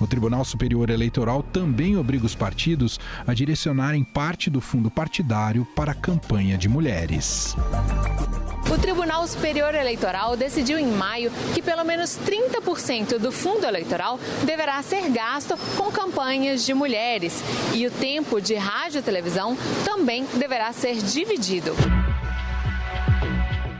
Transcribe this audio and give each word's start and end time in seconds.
O 0.00 0.06
Tribunal 0.06 0.44
Superior 0.44 0.90
Eleitoral 0.90 1.42
também 1.42 1.96
obriga 1.96 2.26
os 2.26 2.34
partidos 2.34 2.98
a 3.26 3.32
direcionarem 3.32 4.02
parte 4.02 4.50
do 4.50 4.60
fundo 4.60 4.90
partidário 4.90 5.64
para 5.76 5.92
a 5.92 5.94
campanha 5.94 6.58
de 6.58 6.68
mulheres. 6.68 7.56
O 8.72 8.78
Tribunal 8.78 9.26
Superior 9.26 9.74
Eleitoral 9.74 10.36
decidiu 10.36 10.78
em 10.78 10.86
maio 10.86 11.30
que 11.54 11.62
pelo 11.62 11.84
menos 11.84 12.18
30% 12.18 13.18
do 13.18 13.30
fundo 13.30 13.66
eleitoral 13.66 14.18
deverá 14.44 14.82
ser 14.82 15.10
gasto 15.10 15.56
com 15.76 15.92
campanhas 15.92 16.64
de 16.64 16.74
mulheres 16.74 17.42
e 17.72 17.86
o 17.86 17.90
tempo 17.90 18.40
de 18.40 18.54
rádio 18.54 18.98
e 18.98 19.02
televisão 19.02 19.56
também 19.84 20.26
deverá 20.38 20.72
ser 20.72 20.96
dividido. 20.96 21.74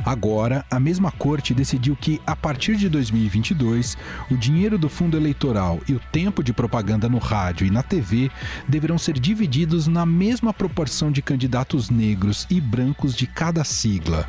Agora, 0.05 0.64
a 0.70 0.78
mesma 0.78 1.10
corte 1.10 1.55
decidiu 1.55 1.97
que, 1.97 2.20
a 2.27 2.36
partir 2.36 2.77
de 2.77 2.88
2022, 2.88 3.97
o 4.30 4.36
dinheiro 4.36 4.77
do 4.77 4.88
fundo 4.88 5.16
eleitoral 5.16 5.80
e 5.88 5.94
o 5.94 6.00
tempo 6.12 6.44
de 6.44 6.52
propaganda 6.52 7.08
no 7.08 7.19
rádio 7.19 7.66
e 7.66 7.70
na 7.70 7.83
TV 7.83 8.30
deverão 8.69 8.98
ser 8.98 9.14
divididos 9.14 9.86
na 9.86 10.05
mesma 10.05 10.52
proporção 10.52 11.10
de 11.10 11.22
candidatos 11.22 11.88
negros 11.88 12.47
e 12.50 12.60
brancos 12.60 13.14
de 13.14 13.27
cada 13.27 13.64
sigla. 13.64 14.28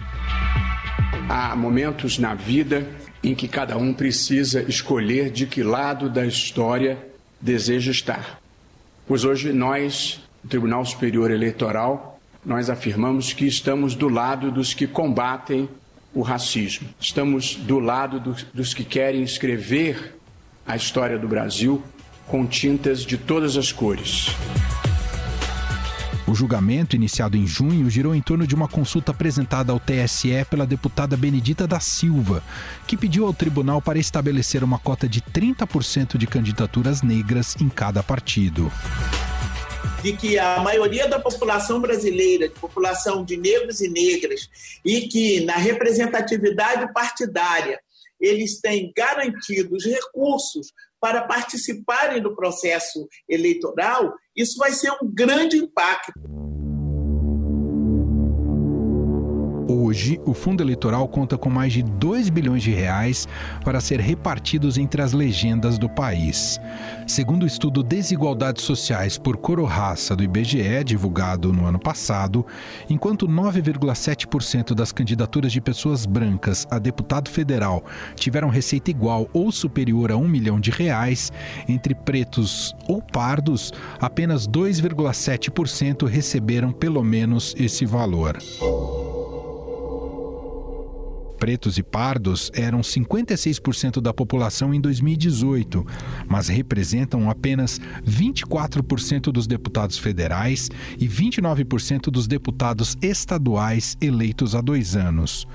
Há 1.27 1.55
momentos 1.55 2.17
na 2.17 2.33
vida 2.33 2.87
em 3.21 3.35
que 3.35 3.47
cada 3.47 3.77
um 3.77 3.93
precisa 3.93 4.61
escolher 4.63 5.29
de 5.29 5.45
que 5.45 5.63
lado 5.63 6.09
da 6.09 6.25
história 6.25 6.97
deseja 7.41 7.91
estar. 7.91 8.39
Pois 9.07 9.25
hoje 9.25 9.51
nós, 9.51 10.21
o 10.43 10.47
Tribunal 10.47 10.85
Superior 10.85 11.31
Eleitoral, 11.31 12.14
nós 12.45 12.69
afirmamos 12.69 13.33
que 13.33 13.45
estamos 13.45 13.95
do 13.95 14.07
lado 14.07 14.51
dos 14.51 14.73
que 14.73 14.85
combatem 14.85 15.67
o 16.13 16.21
racismo. 16.21 16.87
Estamos 16.99 17.55
do 17.55 17.79
lado 17.79 18.19
dos, 18.19 18.43
dos 18.53 18.73
que 18.73 18.83
querem 18.83 19.23
escrever 19.23 20.15
a 20.65 20.75
história 20.75 21.17
do 21.17 21.27
Brasil 21.27 21.83
com 22.27 22.45
tintas 22.45 23.03
de 23.03 23.17
todas 23.17 23.57
as 23.57 23.71
cores. 23.71 24.27
O 26.27 26.33
julgamento, 26.33 26.95
iniciado 26.95 27.37
em 27.37 27.45
junho, 27.45 27.89
girou 27.89 28.15
em 28.15 28.21
torno 28.21 28.47
de 28.47 28.55
uma 28.55 28.67
consulta 28.67 29.11
apresentada 29.11 29.71
ao 29.71 29.80
TSE 29.80 30.43
pela 30.49 30.65
deputada 30.65 31.15
Benedita 31.15 31.67
da 31.67 31.80
Silva, 31.80 32.43
que 32.87 32.97
pediu 32.97 33.27
ao 33.27 33.33
tribunal 33.33 33.80
para 33.80 33.99
estabelecer 33.99 34.63
uma 34.63 34.80
cota 34.80 35.07
de 35.07 35.21
30% 35.21 36.17
de 36.17 36.25
candidaturas 36.25 37.03
negras 37.03 37.55
em 37.61 37.69
cada 37.69 38.02
partido 38.02 38.71
de 40.01 40.15
que 40.15 40.38
a 40.38 40.59
maioria 40.59 41.07
da 41.07 41.19
população 41.19 41.79
brasileira, 41.79 42.47
de 42.47 42.59
população 42.59 43.23
de 43.23 43.38
negros 43.38 43.81
e 43.81 43.89
negras, 43.89 44.49
e 44.83 45.07
que 45.07 45.43
na 45.45 45.55
representatividade 45.55 46.92
partidária 46.93 47.80
eles 48.20 48.59
têm 48.59 48.92
garantidos 48.95 49.86
recursos 49.86 50.71
para 50.99 51.23
participarem 51.23 52.21
do 52.21 52.36
processo 52.36 53.08
eleitoral, 53.27 54.14
isso 54.36 54.58
vai 54.58 54.71
ser 54.71 54.92
um 55.02 55.14
grande 55.14 55.58
impacto. 55.58 56.14
Hoje, 59.67 60.21
o 60.26 60.36
fundo 60.36 60.61
eleitoral 60.61 61.08
conta 61.08 61.39
com 61.39 61.49
mais 61.49 61.73
de 61.73 61.81
2 61.81 62.30
bilhões 62.30 62.61
de 62.61 62.70
reais 62.70 63.27
para 63.64 63.81
ser 63.81 63.99
repartidos 63.99 64.77
entre 64.77 65.02
as 65.02 65.11
legendas 65.11 65.80
do 65.80 65.89
país. 65.89 66.59
Segundo 67.08 67.43
o 67.43 67.48
estudo 67.48 67.81
Desigualdades 67.81 68.64
Sociais 68.64 69.17
por 69.17 69.37
Cor 69.37 69.59
ou 69.59 69.65
Raça 69.65 70.15
do 70.15 70.23
IBGE, 70.23 70.83
divulgado 70.86 71.52
no 71.52 71.65
ano 71.65 71.80
passado, 71.80 72.45
enquanto 72.87 73.27
9,7% 73.27 74.76
das 74.76 74.92
candidaturas 74.92 75.52
de 75.52 75.59
pessoas 75.59 76.05
brancas 76.05 76.67
a 76.70 76.77
deputado 76.77 77.27
federal 77.27 77.83
tiveram 78.15 78.49
receita 78.49 78.92
igual 78.92 79.27
ou 79.33 79.52
superior 79.52 80.11
a 80.11 80.15
um 80.15 80.27
milhão 80.27 80.59
de 80.59 80.70
reais, 80.70 81.32
entre 81.67 81.95
pretos 81.95 82.76
ou 82.87 83.02
pardos, 83.02 83.73
apenas 83.99 84.47
2,7% 84.47 86.05
receberam 86.05 86.71
pelo 86.71 87.03
menos 87.03 87.55
esse 87.58 87.83
valor 87.83 88.37
pretos 91.35 91.77
e 91.77 91.83
pardos 91.83 92.51
eram 92.53 92.81
56% 92.81 94.01
da 94.01 94.13
população 94.13 94.73
em 94.73 94.81
2018, 94.81 95.85
mas 96.27 96.47
representam 96.47 97.29
apenas 97.29 97.79
24% 98.05 99.31
dos 99.31 99.47
deputados 99.47 99.97
federais 99.97 100.69
e 100.97 101.07
29% 101.07 102.09
dos 102.09 102.27
deputados 102.27 102.97
estaduais 103.01 103.95
eleitos 104.01 104.55
há 104.55 104.61
dois 104.61 104.95
anos. 104.95 105.47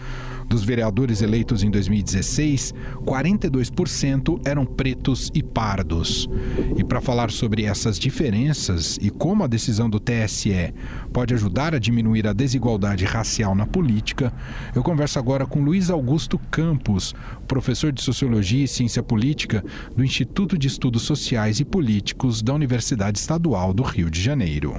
Dos 0.51 0.65
vereadores 0.65 1.23
eleitos 1.23 1.63
em 1.63 1.71
2016, 1.71 2.75
42% 3.05 4.41
eram 4.45 4.67
pretos 4.67 5.31
e 5.33 5.45
pardos. 5.45 6.29
E 6.77 6.83
para 6.83 7.01
falar 7.01 7.31
sobre 7.31 7.63
essas 7.63 7.97
diferenças 7.97 8.99
e 9.01 9.11
como 9.11 9.45
a 9.45 9.47
decisão 9.47 9.89
do 9.89 10.01
TSE 10.01 10.75
pode 11.13 11.33
ajudar 11.35 11.73
a 11.73 11.79
diminuir 11.79 12.27
a 12.27 12.33
desigualdade 12.33 13.05
racial 13.05 13.55
na 13.55 13.65
política, 13.65 14.33
eu 14.75 14.83
converso 14.83 15.21
agora 15.21 15.47
com 15.47 15.63
Luiz 15.63 15.89
Augusto 15.89 16.37
Campos, 16.51 17.15
professor 17.47 17.93
de 17.93 18.03
Sociologia 18.03 18.65
e 18.65 18.69
Ciência 18.69 19.05
Política 19.05 19.65
do 19.97 20.05
Instituto 20.05 20.59
de 20.59 20.67
Estudos 20.67 21.03
Sociais 21.03 21.61
e 21.61 21.65
Políticos 21.65 22.43
da 22.43 22.53
Universidade 22.53 23.21
Estadual 23.21 23.73
do 23.73 23.85
Rio 23.85 24.11
de 24.11 24.21
Janeiro. 24.21 24.75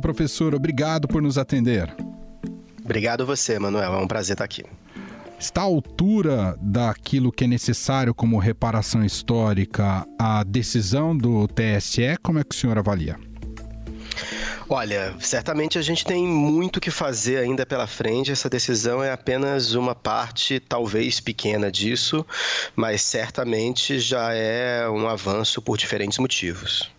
Bem, 0.00 0.14
professor? 0.14 0.54
Obrigado 0.54 1.06
por 1.06 1.20
nos 1.20 1.36
atender. 1.36 1.94
Obrigado 2.82 3.26
você, 3.26 3.58
Manuel. 3.58 3.94
É 3.94 3.98
um 3.98 4.08
prazer 4.08 4.34
estar 4.34 4.44
aqui. 4.44 4.64
Está 5.38 5.60
à 5.60 5.64
altura 5.64 6.56
daquilo 6.60 7.30
que 7.30 7.44
é 7.44 7.46
necessário 7.46 8.14
como 8.14 8.38
reparação 8.38 9.04
histórica 9.04 10.06
a 10.18 10.42
decisão 10.42 11.16
do 11.16 11.46
TSE? 11.48 12.16
Como 12.22 12.38
é 12.38 12.44
que 12.44 12.54
o 12.54 12.58
senhor 12.58 12.78
avalia? 12.78 13.16
Olha, 14.68 15.14
certamente 15.18 15.78
a 15.78 15.82
gente 15.82 16.04
tem 16.04 16.26
muito 16.26 16.80
que 16.80 16.90
fazer 16.90 17.38
ainda 17.38 17.66
pela 17.66 17.86
frente. 17.86 18.30
Essa 18.30 18.48
decisão 18.48 19.02
é 19.02 19.10
apenas 19.10 19.74
uma 19.74 19.94
parte, 19.94 20.60
talvez 20.60 21.20
pequena 21.20 21.72
disso, 21.72 22.24
mas 22.76 23.02
certamente 23.02 23.98
já 23.98 24.32
é 24.32 24.88
um 24.88 25.08
avanço 25.08 25.60
por 25.60 25.76
diferentes 25.76 26.18
motivos. 26.18 26.90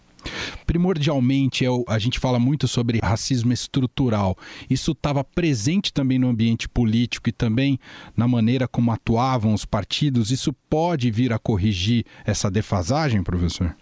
Primordialmente, 0.65 1.65
é 1.65 1.69
a 1.87 1.99
gente 1.99 2.19
fala 2.19 2.39
muito 2.39 2.67
sobre 2.67 2.99
racismo 3.03 3.51
estrutural. 3.53 4.37
Isso 4.69 4.91
estava 4.91 5.23
presente 5.23 5.93
também 5.93 6.19
no 6.19 6.29
ambiente 6.29 6.67
político 6.67 7.29
e 7.29 7.31
também 7.31 7.79
na 8.15 8.27
maneira 8.27 8.67
como 8.67 8.91
atuavam 8.91 9.53
os 9.53 9.65
partidos. 9.65 10.31
Isso 10.31 10.53
pode 10.69 11.09
vir 11.11 11.33
a 11.33 11.39
corrigir 11.39 12.05
essa 12.25 12.49
defasagem, 12.49 13.23
professor? 13.23 13.75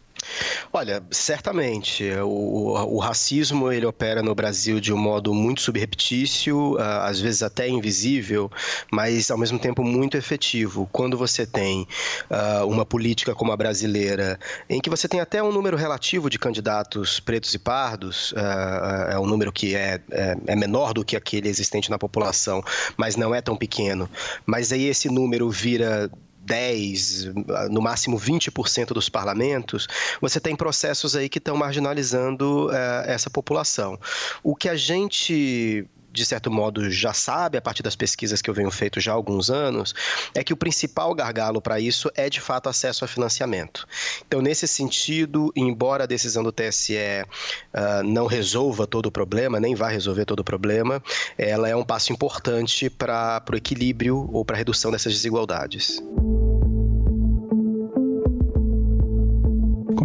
Olha, 0.71 1.03
certamente. 1.11 2.09
O, 2.23 2.95
o, 2.95 2.99
racismo 2.99 3.71
ele 3.71 3.85
opera 3.85 4.21
no 4.21 4.35
Brasil 4.35 4.79
de 4.79 4.93
um 4.93 4.97
modo 4.97 5.33
muito 5.33 5.61
subreptício, 5.61 6.77
ah, 6.79 7.07
às 7.07 7.19
vezes 7.19 7.43
até 7.43 7.67
invisível, 7.67 8.51
mas 8.91 9.31
ao 9.31 9.37
mesmo 9.37 9.57
tempo 9.57 9.83
muito 9.83 10.17
efetivo. 10.17 10.87
Quando 10.91 11.17
você 11.17 11.45
tem 11.45 11.87
uh, 12.29 12.65
uma 12.67 12.85
política 12.85 13.33
como 13.33 13.51
a 13.51 13.57
brasileira, 13.57 14.39
em 14.69 14.79
que 14.79 14.89
você 14.89 15.07
tem 15.07 15.19
até 15.19 15.41
um 15.41 15.51
número 15.51 15.77
relativo 15.77 16.29
de 16.29 16.37
candidatos 16.37 17.19
pretos 17.19 17.53
e 17.53 17.59
pardos, 17.59 18.31
uh, 18.33 19.11
é 19.11 19.19
um 19.19 19.25
número 19.25 19.51
que 19.51 19.75
é, 19.75 19.99
é, 20.11 20.37
é 20.47 20.55
menor 20.55 20.93
do 20.93 21.03
que 21.03 21.15
aquele 21.15 21.49
existente 21.49 21.89
na 21.89 21.97
população, 21.97 22.63
mas 22.97 23.15
não 23.15 23.33
é 23.33 23.41
tão 23.41 23.55
pequeno. 23.55 24.09
Mas 24.45 24.71
aí 24.71 24.85
esse 24.85 25.09
número 25.09 25.49
vira 25.49 26.09
10, 26.49 27.25
no 27.69 27.79
máximo 27.79 28.19
20% 28.19 28.87
dos 28.87 29.07
parlamentos, 29.07 29.87
você 30.19 30.39
tem 30.39 30.55
processos 30.55 31.15
aí 31.15 31.29
que 31.29 31.37
estão 31.37 31.55
marginalizando 31.55 32.67
uh, 32.67 33.05
essa 33.05 33.29
população. 33.29 33.99
O 34.43 34.55
que 34.55 34.67
a 34.67 34.75
gente 34.75 35.87
de 36.11 36.25
certo 36.25 36.51
modo, 36.51 36.89
já 36.89 37.13
sabe, 37.13 37.57
a 37.57 37.61
partir 37.61 37.83
das 37.83 37.95
pesquisas 37.95 38.41
que 38.41 38.49
eu 38.49 38.53
venho 38.53 38.71
feito 38.71 38.99
já 38.99 39.11
há 39.11 39.15
alguns 39.15 39.49
anos, 39.49 39.93
é 40.33 40.43
que 40.43 40.53
o 40.53 40.57
principal 40.57 41.13
gargalo 41.13 41.61
para 41.61 41.79
isso 41.79 42.09
é, 42.15 42.29
de 42.29 42.41
fato, 42.41 42.69
acesso 42.69 43.05
a 43.05 43.07
financiamento. 43.07 43.87
Então, 44.27 44.41
nesse 44.41 44.67
sentido, 44.67 45.51
embora 45.55 46.03
a 46.03 46.07
decisão 46.07 46.43
do 46.43 46.51
TSE 46.51 46.95
uh, 46.95 47.27
ah, 47.73 48.03
não 48.03 48.25
resolva 48.25 48.87
todo 48.87 49.07
o 49.07 49.11
problema, 49.11 49.59
nem 49.59 49.75
vai 49.75 49.93
resolver 49.93 50.25
todo 50.25 50.39
o 50.39 50.43
problema, 50.43 51.01
ela 51.37 51.69
é 51.69 51.75
um 51.75 51.83
passo 51.83 52.11
importante 52.11 52.89
para 52.89 53.43
o 53.51 53.55
equilíbrio 53.55 54.29
ou 54.31 54.43
para 54.43 54.55
a 54.55 54.57
redução 54.57 54.91
dessas 54.91 55.13
desigualdades. 55.13 56.01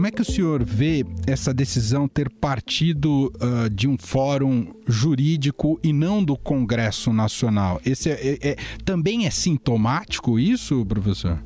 Como 0.04 0.12
é 0.12 0.16
que 0.16 0.20
o 0.20 0.32
senhor 0.32 0.62
vê 0.62 1.02
essa 1.26 1.54
decisão 1.54 2.06
ter 2.06 2.28
partido 2.28 3.32
uh, 3.36 3.70
de 3.70 3.88
um 3.88 3.96
fórum 3.96 4.74
jurídico 4.86 5.80
e 5.82 5.94
não 5.94 6.22
do 6.22 6.36
Congresso 6.36 7.10
Nacional? 7.10 7.80
Esse 7.86 8.10
é, 8.10 8.38
é, 8.42 8.48
é, 8.50 8.56
também 8.84 9.24
é 9.24 9.30
sintomático 9.30 10.38
isso, 10.38 10.84
professor? 10.84 11.42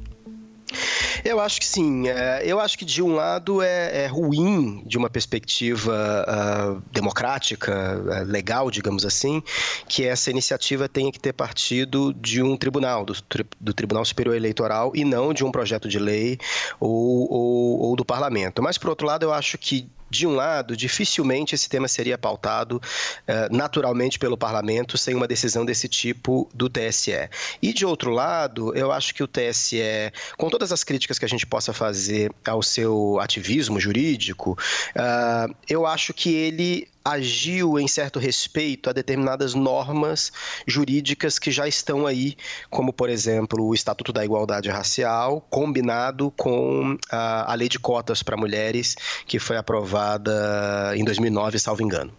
Eu 1.25 1.41
acho 1.41 1.61
que 1.61 1.67
sim. 1.67 2.09
É, 2.09 2.43
eu 2.45 2.61
acho 2.61 2.79
que, 2.79 2.85
de 2.85 3.03
um 3.03 3.15
lado, 3.15 3.63
é, 3.63 4.05
é 4.05 4.07
ruim, 4.07 4.83
de 4.87 4.97
uma 4.97 5.11
perspectiva 5.11 6.25
uh, 6.27 6.83
democrática, 6.93 7.73
uh, 7.99 8.25
legal, 8.25 8.71
digamos 8.71 9.05
assim, 9.05 9.43
que 9.89 10.05
essa 10.05 10.31
iniciativa 10.31 10.89
tenha 10.89 11.11
que 11.11 11.19
ter 11.19 11.33
partido 11.33 12.13
de 12.15 12.43
um 12.43 12.57
tribunal, 12.57 13.05
do, 13.05 13.15
do 13.61 13.73
Tribunal 13.73 14.05
Superior 14.05 14.37
Eleitoral, 14.37 14.93
e 14.95 15.05
não 15.05 15.33
de 15.33 15.45
um 15.45 15.51
projeto 15.51 15.89
de 15.89 15.99
lei 15.99 16.39
ou, 16.81 17.33
ou, 17.33 17.81
ou 17.81 17.97
do 17.97 18.05
parlamento. 18.05 18.63
Mas, 18.63 18.79
por 18.79 18.91
outro 18.91 19.07
lado, 19.07 19.25
eu 19.25 19.33
acho 19.33 19.59
que 19.59 19.89
de 20.11 20.27
um 20.27 20.35
lado, 20.35 20.77
dificilmente 20.77 21.55
esse 21.55 21.69
tema 21.69 21.89
seria 21.89 22.17
pautado 22.17 22.77
uh, 22.77 23.55
naturalmente 23.55 24.19
pelo 24.19 24.37
parlamento 24.37 24.97
sem 24.97 25.15
uma 25.15 25.27
decisão 25.27 25.65
desse 25.65 25.89
tipo 25.89 26.49
do 26.55 26.69
TSE. 26.69 27.29
E 27.63 27.73
de 27.73 27.85
outro 27.85 28.11
lado, 28.11 28.75
eu 28.75 28.91
acho 28.93 29.15
que 29.15 29.23
o 29.23 29.29
TSE, 29.29 30.13
com 30.37 30.49
todas 30.49 30.73
as 30.73 30.85
críticas 30.85 31.19
que 31.19 31.25
a 31.25 31.29
gente 31.29 31.47
possa 31.47 31.73
fazer 31.73 32.33
ao 32.47 32.63
seu 32.63 33.19
ativismo 33.21 33.79
jurídico, 33.79 34.59
uh, 34.97 35.55
eu 35.69 35.87
acho 35.87 36.13
que 36.15 36.35
ele 36.35 36.89
agiu 37.05 37.79
em 37.79 37.89
certo 37.89 38.19
respeito 38.19 38.91
a 38.91 38.93
determinadas 38.93 39.55
normas 39.55 40.33
jurídicas 40.67 41.39
que 41.39 41.51
já 41.51 41.67
estão 41.67 42.07
aí, 42.07 42.37
como, 42.71 42.93
por 42.93 43.09
exemplo, 43.09 43.65
o 43.65 43.75
Estatuto 43.75 44.13
da 44.13 44.25
Igualdade 44.25 44.69
Racial, 44.69 45.41
combinado 45.49 46.31
com 46.37 46.97
a, 47.11 47.53
a 47.53 47.55
Lei 47.55 47.69
de 47.69 47.79
Cotas 47.79 48.23
para 48.23 48.37
Mulheres, 48.37 48.97
que 49.27 49.39
foi 49.39 49.57
aprovada 49.57 50.93
em 50.95 51.05
2009, 51.05 51.59
salvo 51.59 51.83
engano. 51.83 52.13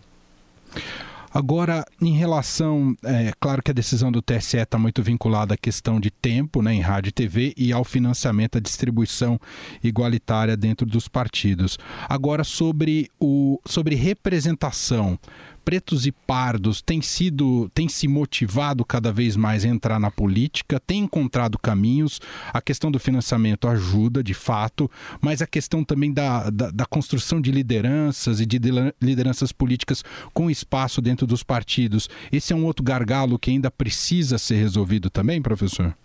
Agora, 1.32 1.86
em 2.02 2.14
relação, 2.14 2.96
é 3.04 3.32
claro 3.40 3.62
que 3.62 3.72
a 3.72 3.74
decisão 3.74 4.12
do 4.12 4.22
TSE 4.22 4.58
está 4.58 4.78
muito 4.78 5.04
vinculada 5.04 5.54
à 5.54 5.58
questão 5.58 6.00
de 6.00 6.10
tempo 6.10 6.62
né, 6.62 6.74
em 6.74 6.82
rádio 6.82 7.10
e 7.10 7.14
TV 7.14 7.54
e 7.56 7.72
ao 7.72 7.84
financiamento, 7.84 8.58
à 8.58 8.62
distribuição 8.62 9.40
igualitária 9.84 10.58
dentro 10.58 10.86
dos 10.86 11.08
partidos. 11.08 11.78
Agora, 12.08 12.44
sobre, 12.44 13.10
o, 13.20 13.60
sobre 13.66 13.96
representação 13.96 15.20
pretos 15.70 16.08
e 16.08 16.12
pardos 16.12 16.82
têm 16.82 17.00
sido, 17.00 17.70
têm 17.76 17.88
se 17.88 18.08
motivado 18.08 18.84
cada 18.84 19.14
vez 19.14 19.36
mais 19.36 19.64
a 19.64 19.68
entrar 19.68 20.00
na 20.00 20.10
política, 20.10 20.80
têm 20.80 21.04
encontrado 21.04 21.60
caminhos. 21.60 22.20
A 22.52 22.60
questão 22.60 22.90
do 22.90 23.00
financiamento 23.00 23.68
ajuda, 23.68 24.24
de 24.24 24.34
fato, 24.34 24.90
mas 25.22 25.44
a 25.44 25.46
questão 25.46 25.84
também 25.84 26.12
da, 26.12 26.50
da, 26.50 26.72
da 26.72 26.88
construção 26.88 27.40
de 27.40 27.52
lideranças 27.52 28.40
e 28.40 28.48
de 28.48 28.60
lideranças 29.00 29.52
políticas 29.52 30.04
com 30.34 30.50
espaço 30.50 31.04
dentro 31.04 31.28
dos 31.28 31.44
partidos. 31.44 32.10
Esse 32.32 32.52
é 32.52 32.56
um 32.56 32.66
outro 32.66 32.84
gargalo 32.84 33.38
que 33.38 33.52
ainda 33.52 33.70
precisa 33.70 34.40
ser 34.40 34.56
resolvido 34.56 35.08
também, 35.08 35.40
professor? 35.40 35.96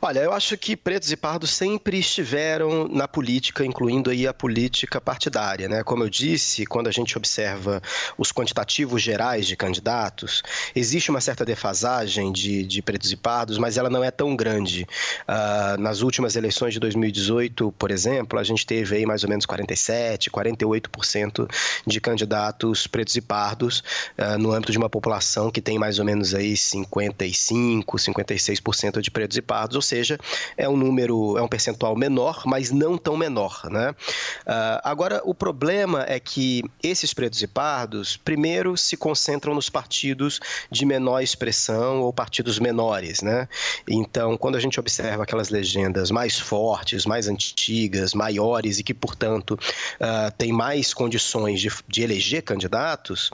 Olha, 0.00 0.20
eu 0.20 0.32
acho 0.32 0.56
que 0.56 0.76
pretos 0.76 1.10
e 1.10 1.16
pardos 1.16 1.50
sempre 1.50 1.98
estiveram 1.98 2.88
na 2.88 3.08
política, 3.08 3.64
incluindo 3.64 4.10
aí 4.10 4.26
a 4.26 4.34
política 4.34 5.00
partidária, 5.00 5.68
né? 5.68 5.82
Como 5.82 6.04
eu 6.04 6.08
disse, 6.08 6.66
quando 6.66 6.88
a 6.88 6.92
gente 6.92 7.16
observa 7.16 7.82
os 8.16 8.32
quantitativos 8.32 9.02
gerais 9.02 9.46
de 9.46 9.56
candidatos, 9.56 10.42
existe 10.74 11.10
uma 11.10 11.20
certa 11.20 11.44
defasagem 11.44 12.32
de, 12.32 12.64
de 12.64 12.82
pretos 12.82 13.10
e 13.10 13.16
pardos, 13.16 13.58
mas 13.58 13.76
ela 13.76 13.90
não 13.90 14.04
é 14.04 14.10
tão 14.10 14.36
grande. 14.36 14.86
Uh, 15.22 15.80
nas 15.80 16.02
últimas 16.02 16.36
eleições 16.36 16.72
de 16.72 16.80
2018, 16.80 17.72
por 17.72 17.90
exemplo, 17.90 18.38
a 18.38 18.44
gente 18.44 18.66
teve 18.66 18.96
aí 18.96 19.06
mais 19.06 19.24
ou 19.24 19.28
menos 19.28 19.46
47, 19.46 20.30
48% 20.30 21.50
de 21.86 22.00
candidatos 22.00 22.86
pretos 22.86 23.16
e 23.16 23.20
pardos 23.20 23.82
uh, 24.18 24.38
no 24.38 24.52
âmbito 24.52 24.72
de 24.72 24.78
uma 24.78 24.90
população 24.90 25.50
que 25.50 25.60
tem 25.60 25.78
mais 25.78 25.98
ou 25.98 26.04
menos 26.04 26.34
aí 26.34 26.56
55, 26.56 27.96
56% 27.96 29.00
de 29.00 29.10
pretos 29.10 29.36
e 29.36 29.42
pardos 29.42 29.55
ou 29.74 29.82
seja, 29.82 30.18
é 30.56 30.68
um 30.68 30.76
número, 30.76 31.36
é 31.38 31.42
um 31.42 31.48
percentual 31.48 31.96
menor, 31.96 32.42
mas 32.46 32.70
não 32.70 32.98
tão 32.98 33.16
menor. 33.16 33.62
Né? 33.70 33.90
Uh, 33.90 34.80
agora, 34.84 35.20
o 35.24 35.34
problema 35.34 36.04
é 36.08 36.18
que 36.20 36.62
esses 36.82 37.14
pretos 37.14 37.42
e 37.42 37.46
pardos, 37.46 38.16
primeiro, 38.16 38.76
se 38.76 38.96
concentram 38.96 39.54
nos 39.54 39.70
partidos 39.70 40.40
de 40.70 40.84
menor 40.84 41.20
expressão 41.20 42.00
ou 42.02 42.12
partidos 42.12 42.58
menores. 42.58 43.22
Né? 43.22 43.48
Então, 43.88 44.36
quando 44.36 44.56
a 44.56 44.60
gente 44.60 44.78
observa 44.78 45.22
aquelas 45.22 45.48
legendas 45.48 46.10
mais 46.10 46.38
fortes, 46.38 47.06
mais 47.06 47.28
antigas, 47.28 48.14
maiores 48.14 48.78
e 48.78 48.82
que, 48.82 48.94
portanto, 48.94 49.52
uh, 49.52 50.30
têm 50.36 50.52
mais 50.52 50.92
condições 50.92 51.60
de, 51.60 51.70
de 51.88 52.02
eleger 52.02 52.42
candidatos, 52.42 53.30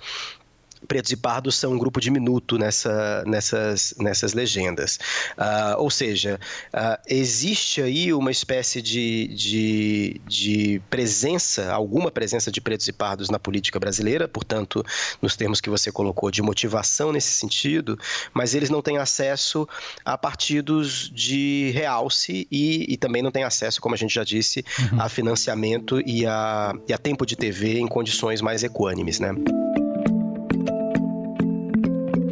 pretos 0.86 1.12
e 1.12 1.16
pardos 1.16 1.56
são 1.56 1.72
um 1.72 1.78
grupo 1.78 2.00
diminuto 2.00 2.58
nessa, 2.58 3.24
nessas, 3.26 3.94
nessas 3.98 4.32
legendas. 4.32 4.98
Uh, 5.36 5.78
ou 5.78 5.90
seja, 5.90 6.38
uh, 6.74 7.00
existe 7.08 7.80
aí 7.82 8.12
uma 8.12 8.30
espécie 8.30 8.82
de, 8.82 9.28
de, 9.28 10.20
de, 10.26 10.82
presença, 10.90 11.72
alguma 11.72 12.10
presença 12.10 12.50
de 12.50 12.60
pretos 12.60 12.88
e 12.88 12.92
pardos 12.92 13.30
na 13.30 13.38
política 13.38 13.78
brasileira, 13.78 14.28
portanto, 14.28 14.84
nos 15.20 15.36
termos 15.36 15.60
que 15.60 15.70
você 15.70 15.90
colocou, 15.90 16.30
de 16.30 16.42
motivação 16.42 17.12
nesse 17.12 17.32
sentido, 17.32 17.98
mas 18.32 18.54
eles 18.54 18.70
não 18.70 18.82
têm 18.82 18.98
acesso 18.98 19.68
a 20.04 20.16
partidos 20.16 21.10
de 21.14 21.70
realce 21.74 22.46
e, 22.50 22.92
e 22.92 22.96
também 22.96 23.22
não 23.22 23.30
têm 23.30 23.44
acesso, 23.44 23.80
como 23.80 23.94
a 23.94 23.98
gente 23.98 24.14
já 24.14 24.24
disse, 24.24 24.64
uhum. 24.78 25.00
a 25.00 25.08
financiamento 25.08 26.00
e 26.06 26.26
a, 26.26 26.72
e 26.88 26.92
a 26.92 26.98
tempo 26.98 27.24
de 27.26 27.36
TV 27.36 27.78
em 27.78 27.86
condições 27.86 28.40
mais 28.40 28.62
equânimes, 28.62 29.20
né? 29.20 29.34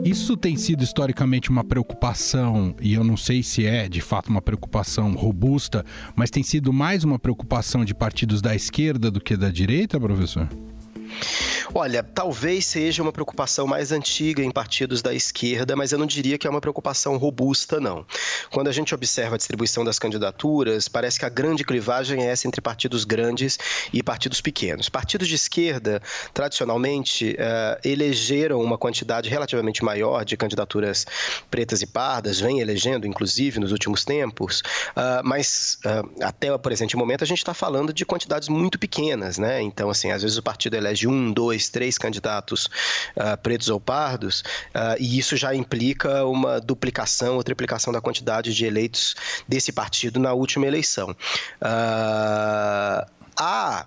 Isso 0.05 0.35
tem 0.35 0.57
sido 0.57 0.83
historicamente 0.83 1.51
uma 1.51 1.63
preocupação, 1.63 2.75
e 2.81 2.95
eu 2.95 3.05
não 3.05 3.19
sei 3.19 3.43
se 3.43 3.67
é 3.67 3.87
de 3.87 4.01
fato 4.01 4.29
uma 4.29 4.41
preocupação 4.41 5.13
robusta, 5.13 5.85
mas 6.17 6.31
tem 6.31 6.43
sido 6.43 6.73
mais 6.73 7.05
uma 7.05 7.19
preocupação 7.19 7.85
de 7.85 7.95
partidos 7.95 8.41
da 8.41 8.55
esquerda 8.55 9.11
do 9.11 9.21
que 9.21 9.37
da 9.37 9.51
direita, 9.51 10.01
professor? 10.01 10.49
Olha, 11.73 12.03
talvez 12.03 12.67
seja 12.67 13.01
uma 13.01 13.13
preocupação 13.13 13.65
mais 13.65 13.93
antiga 13.93 14.43
em 14.43 14.51
partidos 14.51 15.03
da 15.03 15.15
esquerda, 15.15 15.77
mas 15.77 15.93
eu 15.93 15.99
não 15.99 16.07
diria 16.07 16.37
que 16.37 16.47
é 16.47 16.51
uma 16.51 16.61
preocupação 16.61 17.17
robusta, 17.17 17.79
não. 17.79 18.05
Quando 18.51 18.67
a 18.67 18.73
gente 18.73 18.93
observa 18.93 19.37
a 19.37 19.39
distribuição 19.39 19.85
das 19.85 19.97
candidaturas, 19.97 20.89
parece 20.89 21.21
que 21.21 21.25
a 21.25 21.29
grande 21.29 21.65
clivagem 21.65 22.25
é 22.25 22.31
essa 22.31 22.49
entre 22.49 22.61
partidos 22.61 23.05
grandes 23.05 23.57
e 23.93 24.03
partidos 24.03 24.41
pequenos. 24.41 24.89
Partidos 24.89 25.29
de 25.29 25.37
esquerda, 25.37 26.03
tradicionalmente, 26.35 27.37
uh, 27.39 27.89
elegeram 27.89 28.61
uma 28.61 28.77
quantidade 28.77 29.29
relativamente 29.29 29.85
maior 29.85 30.25
de 30.25 30.37
candidaturas 30.37 31.07
pretas 31.51 31.83
e 31.83 31.87
pardas, 31.87 32.41
vem 32.41 32.59
elegendo, 32.59 33.07
inclusive, 33.07 33.61
nos 33.61 33.71
últimos 33.71 34.05
tempos, 34.05 34.61
uh, 34.97 35.23
mas 35.23 35.79
uh, 35.87 36.25
até 36.25 36.53
o 36.53 36.59
presente 36.59 36.97
momento 36.97 37.23
a 37.23 37.27
gente 37.27 37.39
está 37.39 37.55
falando 37.55 37.93
de 37.93 38.05
quantidades 38.05 38.49
muito 38.49 38.77
pequenas, 38.77 39.39
né? 39.39 39.63
Então, 39.63 39.89
assim, 39.89 40.11
às 40.11 40.23
vezes 40.23 40.37
o 40.37 40.43
partido 40.43 40.75
elege 40.75 41.07
um, 41.07 41.33
dois, 41.33 41.60
três 41.69 41.99
candidatos 41.99 42.67
uh, 43.17 43.37
pretos 43.43 43.69
ou 43.69 43.81
pardos, 43.81 44.41
uh, 44.75 44.97
e 44.99 45.19
isso 45.19 45.37
já 45.37 45.55
implica 45.55 46.25
uma 46.25 46.61
duplicação 46.61 47.37
ou 47.37 47.43
triplicação 47.43 47.93
da 47.93 48.01
quantidade 48.01 48.55
de 48.55 48.65
eleitos 48.65 49.15
desse 49.47 49.73
partido 49.73 50.19
na 50.19 50.33
última 50.33 50.67
eleição. 50.67 51.11
Uh, 51.11 53.07
há 53.37 53.87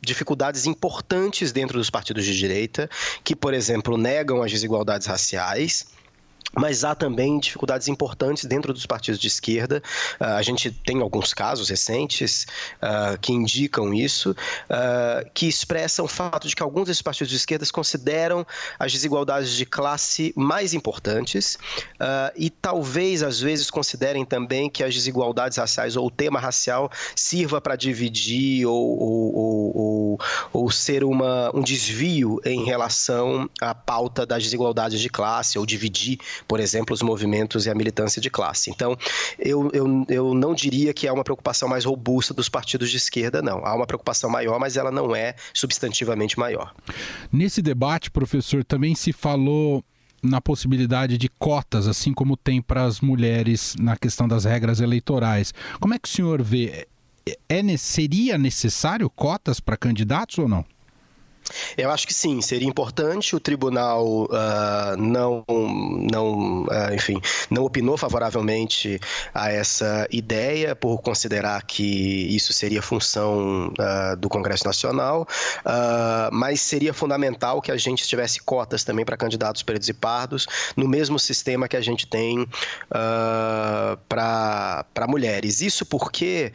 dificuldades 0.00 0.66
importantes 0.66 1.52
dentro 1.52 1.76
dos 1.76 1.90
partidos 1.90 2.24
de 2.24 2.36
direita, 2.36 2.88
que, 3.24 3.34
por 3.34 3.52
exemplo, 3.52 3.96
negam 3.96 4.42
as 4.42 4.50
desigualdades 4.50 5.06
raciais 5.06 5.97
mas 6.56 6.84
há 6.84 6.94
também 6.94 7.38
dificuldades 7.38 7.88
importantes 7.88 8.44
dentro 8.44 8.72
dos 8.72 8.86
partidos 8.86 9.20
de 9.20 9.26
esquerda. 9.26 9.82
Uh, 10.20 10.24
a 10.24 10.42
gente 10.42 10.70
tem 10.70 11.00
alguns 11.00 11.34
casos 11.34 11.68
recentes 11.68 12.46
uh, 12.82 13.18
que 13.20 13.32
indicam 13.32 13.92
isso, 13.92 14.30
uh, 14.30 15.28
que 15.34 15.46
expressam 15.46 16.04
o 16.04 16.08
fato 16.08 16.48
de 16.48 16.56
que 16.56 16.62
alguns 16.62 16.86
desses 16.86 17.02
partidos 17.02 17.30
de 17.30 17.36
esquerda 17.36 17.66
consideram 17.72 18.46
as 18.78 18.92
desigualdades 18.92 19.52
de 19.52 19.66
classe 19.66 20.32
mais 20.36 20.72
importantes 20.72 21.58
e 22.36 22.48
talvez, 22.48 23.22
às 23.22 23.40
vezes, 23.40 23.70
considerem 23.70 24.24
também 24.24 24.70
que 24.70 24.82
as 24.82 24.94
desigualdades 24.94 25.58
raciais 25.58 25.96
ou 25.96 26.06
o 26.06 26.10
tema 26.10 26.38
racial 26.38 26.90
sirva 27.14 27.60
para 27.60 27.76
dividir 27.76 28.66
ou, 28.66 28.98
ou, 28.98 29.76
ou, 29.76 30.20
ou, 30.52 30.70
ser 30.70 31.04
uma, 31.04 31.50
um 31.54 31.60
desvio 31.60 32.40
em 32.44 32.64
relação 32.64 33.50
à 33.60 33.74
pauta 33.74 34.24
das 34.24 34.42
desigualdades 34.42 35.00
de 35.00 35.10
classe 35.10 35.58
ou 35.58 35.66
dividir 35.66 36.18
por 36.46 36.60
exemplo, 36.60 36.94
os 36.94 37.02
movimentos 37.02 37.66
e 37.66 37.70
a 37.70 37.74
militância 37.74 38.20
de 38.20 38.30
classe. 38.30 38.70
Então, 38.70 38.96
eu, 39.38 39.70
eu, 39.72 40.06
eu 40.08 40.34
não 40.34 40.54
diria 40.54 40.92
que 40.92 41.08
há 41.08 41.12
uma 41.12 41.24
preocupação 41.24 41.68
mais 41.68 41.84
robusta 41.84 42.34
dos 42.34 42.48
partidos 42.48 42.90
de 42.90 42.96
esquerda, 42.96 43.42
não. 43.42 43.64
Há 43.64 43.74
uma 43.74 43.86
preocupação 43.86 44.30
maior, 44.30 44.58
mas 44.58 44.76
ela 44.76 44.90
não 44.90 45.14
é 45.14 45.34
substantivamente 45.52 46.38
maior. 46.38 46.74
Nesse 47.32 47.62
debate, 47.62 48.10
professor, 48.10 48.64
também 48.64 48.94
se 48.94 49.12
falou 49.12 49.84
na 50.22 50.40
possibilidade 50.40 51.16
de 51.16 51.28
cotas, 51.28 51.86
assim 51.86 52.12
como 52.12 52.36
tem 52.36 52.60
para 52.60 52.84
as 52.84 53.00
mulheres 53.00 53.74
na 53.78 53.96
questão 53.96 54.26
das 54.26 54.44
regras 54.44 54.80
eleitorais. 54.80 55.54
Como 55.80 55.94
é 55.94 55.98
que 55.98 56.08
o 56.08 56.10
senhor 56.10 56.42
vê? 56.42 56.88
É, 57.48 57.60
é 57.60 57.76
seria 57.76 58.36
necessário 58.36 59.08
cotas 59.10 59.60
para 59.60 59.76
candidatos 59.76 60.38
ou 60.38 60.48
não? 60.48 60.64
Eu 61.76 61.90
acho 61.90 62.06
que 62.06 62.14
sim, 62.14 62.40
seria 62.40 62.68
importante. 62.68 63.34
O 63.34 63.40
tribunal 63.40 64.24
uh, 64.24 64.96
não, 64.96 65.44
não 65.48 66.62
uh, 66.62 66.94
enfim, 66.94 67.20
não 67.50 67.64
opinou 67.64 67.96
favoravelmente 67.96 69.00
a 69.34 69.50
essa 69.50 70.06
ideia 70.10 70.74
por 70.74 71.00
considerar 71.00 71.62
que 71.62 72.34
isso 72.34 72.52
seria 72.52 72.82
função 72.82 73.68
uh, 73.68 74.16
do 74.16 74.28
Congresso 74.28 74.66
Nacional, 74.66 75.26
mas 76.32 76.60
seria 76.60 76.92
fundamental 76.92 77.60
que 77.60 77.70
a 77.70 77.76
gente 77.76 78.06
tivesse 78.06 78.40
cotas 78.40 78.84
também 78.84 79.04
para 79.04 79.16
candidatos 79.16 79.62
pretos 79.62 79.88
e 79.88 79.92
pardos 79.92 80.46
no 80.76 80.88
mesmo 80.88 81.18
sistema 81.18 81.68
que 81.68 81.76
a 81.76 81.80
gente 81.80 82.06
tem 82.06 82.48
para 84.08 85.06
mulheres. 85.06 85.60
Isso 85.60 85.84
porque, 85.86 86.52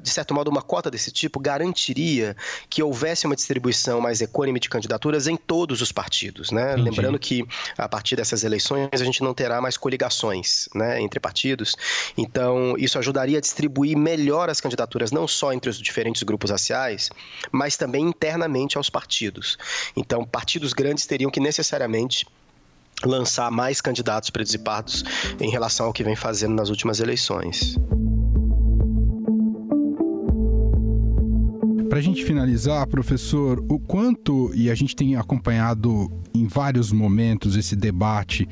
de 0.00 0.10
certo 0.10 0.34
modo, 0.34 0.50
uma 0.50 0.62
cota 0.62 0.90
desse 0.90 1.10
tipo 1.10 1.40
garantiria 1.40 2.36
que 2.68 2.82
houvesse 2.82 3.26
uma 3.26 3.36
distribuição 3.36 4.03
mais 4.04 4.20
equânime 4.20 4.60
de 4.60 4.68
candidaturas 4.68 5.26
em 5.26 5.36
todos 5.36 5.80
os 5.80 5.90
partidos, 5.90 6.50
né? 6.50 6.76
Lembrando 6.76 7.18
que 7.18 7.44
a 7.76 7.88
partir 7.88 8.16
dessas 8.16 8.44
eleições 8.44 8.90
a 8.92 9.04
gente 9.04 9.22
não 9.22 9.32
terá 9.32 9.60
mais 9.60 9.76
coligações, 9.78 10.68
né, 10.74 11.00
entre 11.00 11.18
partidos. 11.18 11.74
Então, 12.16 12.74
isso 12.78 12.98
ajudaria 12.98 13.38
a 13.38 13.40
distribuir 13.40 13.96
melhor 13.96 14.50
as 14.50 14.60
candidaturas 14.60 15.10
não 15.10 15.26
só 15.26 15.52
entre 15.52 15.70
os 15.70 15.78
diferentes 15.78 16.22
grupos 16.22 16.50
raciais, 16.50 17.10
mas 17.50 17.76
também 17.76 18.04
internamente 18.04 18.76
aos 18.76 18.90
partidos. 18.90 19.56
Então, 19.96 20.24
partidos 20.24 20.74
grandes 20.74 21.06
teriam 21.06 21.30
que 21.30 21.40
necessariamente 21.40 22.26
lançar 23.04 23.50
mais 23.50 23.80
candidatos 23.80 24.30
pretos 24.30 24.56
pardos 24.56 25.02
em 25.40 25.50
relação 25.50 25.86
ao 25.86 25.92
que 25.92 26.04
vem 26.04 26.14
fazendo 26.14 26.54
nas 26.54 26.68
últimas 26.68 27.00
eleições. 27.00 27.76
Para 31.94 32.00
a 32.00 32.02
gente 32.02 32.24
finalizar, 32.24 32.84
professor, 32.88 33.64
o 33.68 33.78
quanto, 33.78 34.50
e 34.52 34.68
a 34.68 34.74
gente 34.74 34.96
tem 34.96 35.14
acompanhado 35.14 36.10
em 36.34 36.44
vários 36.48 36.90
momentos 36.90 37.54
esse 37.54 37.76
debate 37.76 38.48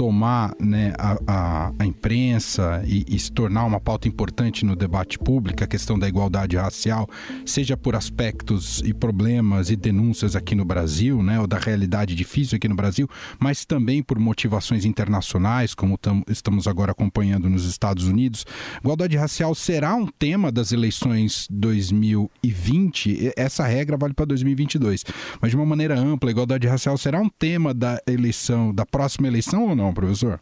tomar 0.00 0.56
né, 0.58 0.94
a, 0.98 1.18
a, 1.26 1.72
a 1.78 1.84
imprensa 1.84 2.82
e, 2.86 3.04
e, 3.06 3.18
se 3.18 3.30
tornar 3.30 3.66
uma 3.66 3.78
pauta 3.78 4.08
importante 4.08 4.64
no 4.64 4.74
debate 4.74 5.18
público, 5.18 5.62
a 5.62 5.66
questão 5.66 5.98
da 5.98 6.08
igualdade 6.08 6.56
racial, 6.56 7.06
seja 7.44 7.76
por 7.76 7.94
aspectos 7.94 8.80
e 8.82 8.94
problemas 8.94 9.68
e 9.68 9.76
denúncias 9.76 10.34
aqui 10.34 10.54
no 10.54 10.64
Brasil, 10.64 11.22
né, 11.22 11.38
ou 11.38 11.46
da 11.46 11.58
realidade 11.58 12.14
difícil 12.14 12.56
aqui 12.56 12.66
no 12.66 12.74
Brasil, 12.74 13.06
mas 13.38 13.66
também 13.66 14.02
por 14.02 14.18
motivações 14.18 14.86
internacionais, 14.86 15.74
como 15.74 15.98
tam, 15.98 16.22
estamos 16.26 16.66
agora 16.66 16.92
acompanhando 16.92 17.50
nos 17.50 17.66
Estados 17.66 18.06
Unidos. 18.06 18.46
Igualdade 18.82 19.18
racial 19.18 19.54
será 19.54 19.94
um 19.94 20.06
tema 20.06 20.50
das 20.50 20.72
eleições 20.72 21.46
2020? 21.50 23.34
Essa 23.36 23.66
regra 23.66 23.98
vale 23.98 24.14
para 24.14 24.24
2022, 24.24 25.04
mas 25.42 25.50
de 25.50 25.58
uma 25.58 25.66
maneira 25.66 26.00
ampla, 26.00 26.30
igualdade 26.30 26.66
racial 26.66 26.96
será 26.96 27.20
um 27.20 27.28
tema 27.28 27.74
da 27.74 28.00
eleição, 28.06 28.74
da 28.74 28.86
próxima 28.86 29.28
eleição 29.28 29.68
ou 29.68 29.76
não? 29.76 29.89
Professor? 29.92 30.40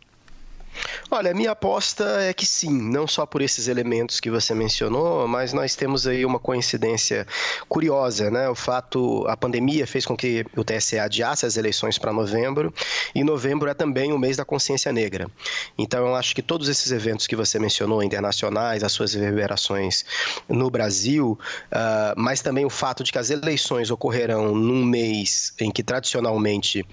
Olha, 1.10 1.34
minha 1.34 1.52
aposta 1.52 2.04
é 2.20 2.32
que 2.32 2.46
sim, 2.46 2.70
não 2.70 3.06
só 3.06 3.24
por 3.24 3.40
esses 3.40 3.68
elementos 3.68 4.20
que 4.20 4.30
você 4.30 4.54
mencionou, 4.54 5.26
mas 5.26 5.52
nós 5.52 5.74
temos 5.74 6.06
aí 6.06 6.24
uma 6.24 6.38
coincidência 6.38 7.26
curiosa, 7.68 8.30
né? 8.30 8.48
O 8.48 8.54
fato, 8.54 9.26
a 9.26 9.36
pandemia 9.36 9.86
fez 9.86 10.04
com 10.04 10.16
que 10.16 10.44
o 10.56 10.62
TSE 10.62 10.98
adiasse 10.98 11.46
as 11.46 11.56
eleições 11.56 11.98
para 11.98 12.12
novembro, 12.12 12.72
e 13.14 13.24
novembro 13.24 13.68
é 13.68 13.74
também 13.74 14.12
o 14.12 14.18
mês 14.18 14.36
da 14.36 14.44
consciência 14.44 14.92
negra. 14.92 15.28
Então, 15.76 16.06
eu 16.06 16.14
acho 16.14 16.34
que 16.34 16.42
todos 16.42 16.68
esses 16.68 16.92
eventos 16.92 17.26
que 17.26 17.36
você 17.36 17.58
mencionou, 17.58 18.02
internacionais, 18.02 18.84
as 18.84 18.92
suas 18.92 19.14
reverberações 19.14 20.04
no 20.48 20.70
Brasil, 20.70 21.38
uh, 21.72 22.14
mas 22.16 22.42
também 22.42 22.64
o 22.64 22.70
fato 22.70 23.02
de 23.02 23.12
que 23.12 23.18
as 23.18 23.30
eleições 23.30 23.90
ocorrerão 23.90 24.54
num 24.54 24.84
mês 24.84 25.52
em 25.58 25.70
que 25.70 25.82
tradicionalmente 25.82 26.84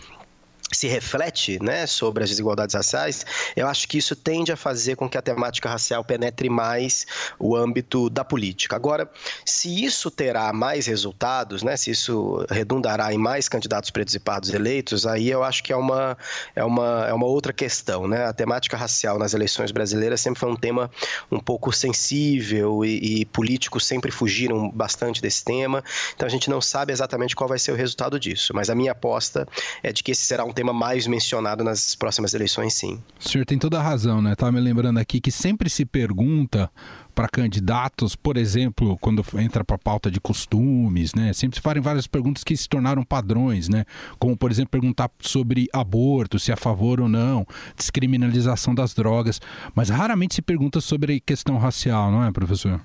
se 0.71 0.87
reflete 0.87 1.61
né, 1.61 1.85
sobre 1.85 2.23
as 2.23 2.29
desigualdades 2.29 2.75
raciais, 2.75 3.25
eu 3.55 3.67
acho 3.67 3.87
que 3.87 3.97
isso 3.97 4.15
tende 4.15 4.51
a 4.51 4.57
fazer 4.57 4.95
com 4.95 5.09
que 5.09 5.17
a 5.17 5.21
temática 5.21 5.69
racial 5.69 6.03
penetre 6.03 6.49
mais 6.49 7.05
o 7.39 7.55
âmbito 7.55 8.09
da 8.09 8.23
política. 8.23 8.75
Agora, 8.75 9.09
se 9.45 9.83
isso 9.83 10.09
terá 10.09 10.51
mais 10.51 10.87
resultados, 10.87 11.63
né, 11.63 11.77
se 11.77 11.91
isso 11.91 12.45
redundará 12.49 13.13
em 13.13 13.17
mais 13.17 13.47
candidatos 13.47 13.89
pretos 13.89 14.15
eleitos, 14.53 15.05
aí 15.05 15.29
eu 15.29 15.43
acho 15.43 15.63
que 15.63 15.71
é 15.71 15.75
uma, 15.75 16.17
é 16.55 16.63
uma, 16.63 17.05
é 17.07 17.13
uma 17.13 17.25
outra 17.25 17.53
questão. 17.53 18.07
Né? 18.07 18.25
A 18.25 18.33
temática 18.33 18.75
racial 18.75 19.19
nas 19.19 19.33
eleições 19.33 19.71
brasileiras 19.71 20.21
sempre 20.21 20.39
foi 20.39 20.51
um 20.51 20.55
tema 20.55 20.89
um 21.31 21.39
pouco 21.39 21.71
sensível 21.71 22.83
e, 22.83 23.21
e 23.21 23.25
políticos 23.25 23.85
sempre 23.85 24.11
fugiram 24.11 24.69
bastante 24.69 25.21
desse 25.21 25.43
tema, 25.43 25.83
então 26.15 26.25
a 26.25 26.29
gente 26.29 26.49
não 26.49 26.61
sabe 26.61 26.91
exatamente 26.91 27.35
qual 27.35 27.47
vai 27.47 27.59
ser 27.59 27.71
o 27.71 27.75
resultado 27.75 28.19
disso, 28.19 28.53
mas 28.53 28.69
a 28.69 28.75
minha 28.75 28.91
aposta 28.91 29.47
é 29.83 29.91
de 29.91 30.03
que 30.03 30.11
esse 30.11 30.25
será 30.25 30.43
um 30.43 30.51
tema 30.51 30.64
mais 30.73 31.07
mencionado 31.07 31.63
nas 31.63 31.95
próximas 31.95 32.33
eleições, 32.33 32.73
sim. 32.73 33.01
O 33.19 33.27
senhor 33.27 33.45
tem 33.45 33.57
toda 33.57 33.79
a 33.79 33.81
razão, 33.81 34.21
né? 34.21 34.33
Estava 34.33 34.51
me 34.51 34.59
lembrando 34.59 34.99
aqui 34.99 35.19
que 35.19 35.31
sempre 35.31 35.69
se 35.69 35.85
pergunta 35.85 36.69
para 37.13 37.29
candidatos, 37.29 38.15
por 38.15 38.35
exemplo, 38.35 38.97
quando 38.99 39.23
entra 39.35 39.63
para 39.63 39.77
a 39.77 39.79
pauta 39.79 40.11
de 40.11 40.19
costumes, 40.19 41.13
né? 41.15 41.31
Sempre 41.31 41.57
se 41.57 41.61
fazem 41.61 41.81
várias 41.81 42.07
perguntas 42.07 42.43
que 42.43 42.55
se 42.55 42.67
tornaram 42.67 43.03
padrões, 43.03 43.69
né? 43.69 43.85
Como, 44.19 44.35
por 44.35 44.51
exemplo, 44.51 44.71
perguntar 44.71 45.09
sobre 45.21 45.67
aborto, 45.71 46.37
se 46.37 46.51
é 46.51 46.53
a 46.53 46.57
favor 46.57 46.99
ou 46.99 47.07
não, 47.07 47.47
descriminalização 47.77 48.75
das 48.75 48.93
drogas, 48.93 49.39
mas 49.73 49.89
raramente 49.89 50.35
se 50.35 50.41
pergunta 50.41 50.81
sobre 50.81 51.21
questão 51.21 51.57
racial, 51.57 52.11
não 52.11 52.23
é, 52.23 52.31
professor? 52.31 52.81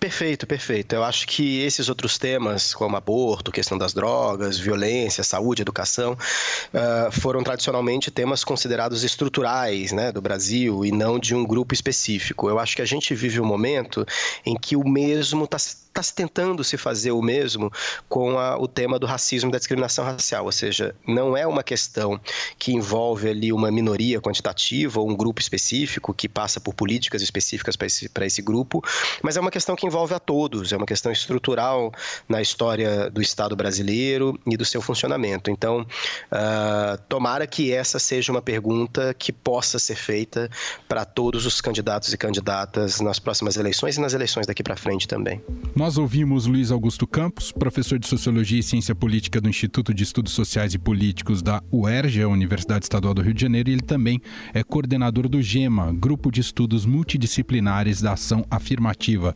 Perfeito, 0.00 0.46
perfeito. 0.46 0.94
Eu 0.94 1.04
acho 1.04 1.26
que 1.26 1.60
esses 1.60 1.88
outros 1.88 2.16
temas, 2.16 2.72
como 2.72 2.96
aborto, 2.96 3.52
questão 3.52 3.76
das 3.76 3.92
drogas, 3.92 4.58
violência, 4.58 5.22
saúde, 5.22 5.60
educação, 5.60 6.12
uh, 6.12 7.12
foram 7.12 7.42
tradicionalmente 7.42 8.10
temas 8.10 8.44
considerados 8.44 9.04
estruturais 9.04 9.92
né, 9.92 10.10
do 10.10 10.22
Brasil 10.22 10.86
e 10.86 10.92
não 10.92 11.18
de 11.18 11.34
um 11.34 11.44
grupo 11.44 11.74
específico. 11.74 12.48
Eu 12.48 12.58
acho 12.58 12.76
que 12.76 12.82
a 12.82 12.86
gente 12.86 13.14
vive 13.14 13.40
um 13.40 13.44
momento 13.44 14.06
em 14.46 14.56
que 14.56 14.74
o 14.74 14.88
mesmo 14.88 15.44
está 15.44 15.58
está 15.98 16.02
se 16.02 16.14
tentando 16.14 16.62
se 16.62 16.76
fazer 16.76 17.10
o 17.10 17.20
mesmo 17.20 17.72
com 18.08 18.38
a, 18.38 18.56
o 18.56 18.68
tema 18.68 18.98
do 18.98 19.06
racismo 19.06 19.50
e 19.50 19.52
da 19.52 19.58
discriminação 19.58 20.04
racial, 20.04 20.44
ou 20.44 20.52
seja, 20.52 20.94
não 21.06 21.36
é 21.36 21.46
uma 21.46 21.62
questão 21.62 22.20
que 22.58 22.72
envolve 22.72 23.28
ali 23.28 23.52
uma 23.52 23.70
minoria 23.70 24.20
quantitativa 24.20 25.00
ou 25.00 25.10
um 25.10 25.16
grupo 25.16 25.40
específico 25.40 26.14
que 26.14 26.28
passa 26.28 26.60
por 26.60 26.74
políticas 26.74 27.20
específicas 27.20 27.74
para 27.74 27.86
esse, 27.86 28.10
esse 28.22 28.42
grupo, 28.42 28.82
mas 29.22 29.36
é 29.36 29.40
uma 29.40 29.50
questão 29.58 29.74
que 29.74 29.86
envolve 29.86 30.14
a 30.14 30.20
todos, 30.20 30.72
é 30.72 30.76
uma 30.76 30.86
questão 30.86 31.10
estrutural 31.10 31.92
na 32.28 32.40
história 32.40 33.10
do 33.10 33.20
Estado 33.20 33.56
brasileiro 33.56 34.38
e 34.46 34.56
do 34.56 34.64
seu 34.64 34.80
funcionamento. 34.80 35.50
Então, 35.50 35.80
uh, 35.80 36.96
tomara 37.08 37.44
que 37.44 37.72
essa 37.72 37.98
seja 37.98 38.30
uma 38.30 38.40
pergunta 38.40 39.12
que 39.18 39.32
possa 39.32 39.80
ser 39.80 39.96
feita 39.96 40.48
para 40.88 41.04
todos 41.04 41.44
os 41.44 41.60
candidatos 41.60 42.12
e 42.12 42.16
candidatas 42.16 43.00
nas 43.00 43.18
próximas 43.18 43.56
eleições 43.56 43.96
e 43.96 44.00
nas 44.00 44.14
eleições 44.14 44.46
daqui 44.46 44.62
para 44.62 44.76
frente 44.76 45.08
também. 45.08 45.42
Nós 45.74 45.98
ouvimos 45.98 46.46
Luiz 46.46 46.70
Augusto 46.70 47.04
Campos, 47.04 47.50
professor 47.50 47.98
de 47.98 48.06
Sociologia 48.06 48.60
e 48.60 48.62
Ciência 48.62 48.94
Política 48.94 49.40
do 49.40 49.48
Instituto 49.48 49.92
de 49.92 50.04
Estudos 50.04 50.34
Sociais 50.34 50.72
e 50.72 50.78
Políticos 50.78 51.42
da 51.42 51.60
UERJ, 51.72 52.22
a 52.22 52.28
Universidade 52.28 52.84
Estadual 52.84 53.12
do 53.12 53.22
Rio 53.22 53.34
de 53.34 53.42
Janeiro, 53.42 53.70
e 53.70 53.72
ele 53.72 53.82
também 53.82 54.20
é 54.54 54.62
coordenador 54.62 55.28
do 55.28 55.42
GEMA, 55.42 55.92
Grupo 55.92 56.30
de 56.30 56.40
Estudos 56.40 56.86
Multidisciplinares 56.86 58.00
da 58.00 58.12
Ação 58.12 58.44
Afirmativa. 58.48 59.34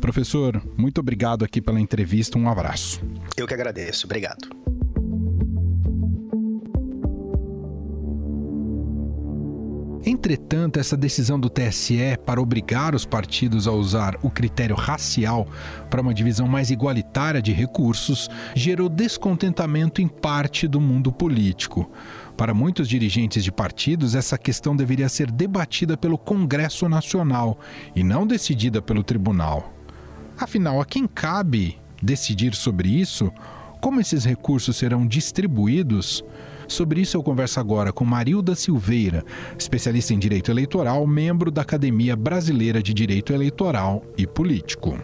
Professor, 0.00 0.62
muito 0.76 1.00
obrigado 1.00 1.44
aqui 1.44 1.60
pela 1.60 1.80
entrevista, 1.80 2.38
um 2.38 2.48
abraço. 2.48 3.00
Eu 3.36 3.46
que 3.46 3.54
agradeço, 3.54 4.06
obrigado. 4.06 4.48
Entretanto, 10.06 10.78
essa 10.78 10.98
decisão 10.98 11.40
do 11.40 11.48
TSE 11.48 12.18
para 12.26 12.40
obrigar 12.40 12.94
os 12.94 13.06
partidos 13.06 13.66
a 13.66 13.72
usar 13.72 14.18
o 14.22 14.28
critério 14.28 14.76
racial 14.76 15.48
para 15.88 16.02
uma 16.02 16.12
divisão 16.12 16.46
mais 16.46 16.70
igualitária 16.70 17.40
de 17.40 17.52
recursos 17.52 18.28
gerou 18.54 18.90
descontentamento 18.90 20.02
em 20.02 20.08
parte 20.08 20.68
do 20.68 20.78
mundo 20.78 21.10
político. 21.10 21.90
Para 22.36 22.52
muitos 22.52 22.88
dirigentes 22.88 23.44
de 23.44 23.52
partidos, 23.52 24.14
essa 24.14 24.36
questão 24.36 24.74
deveria 24.74 25.08
ser 25.08 25.30
debatida 25.30 25.96
pelo 25.96 26.18
Congresso 26.18 26.88
Nacional 26.88 27.58
e 27.94 28.02
não 28.02 28.26
decidida 28.26 28.82
pelo 28.82 29.04
Tribunal. 29.04 29.72
Afinal, 30.36 30.80
a 30.80 30.84
quem 30.84 31.06
cabe 31.06 31.78
decidir 32.02 32.54
sobre 32.54 32.88
isso? 32.88 33.32
Como 33.80 34.00
esses 34.00 34.24
recursos 34.24 34.76
serão 34.76 35.06
distribuídos? 35.06 36.24
Sobre 36.66 37.02
isso 37.02 37.16
eu 37.16 37.22
converso 37.22 37.60
agora 37.60 37.92
com 37.92 38.04
Marilda 38.04 38.54
Silveira, 38.54 39.22
especialista 39.56 40.12
em 40.12 40.18
direito 40.18 40.50
eleitoral, 40.50 41.06
membro 41.06 41.50
da 41.50 41.62
Academia 41.62 42.16
Brasileira 42.16 42.82
de 42.82 42.92
Direito 42.92 43.32
Eleitoral 43.32 44.02
e 44.16 44.26
Político. 44.26 44.98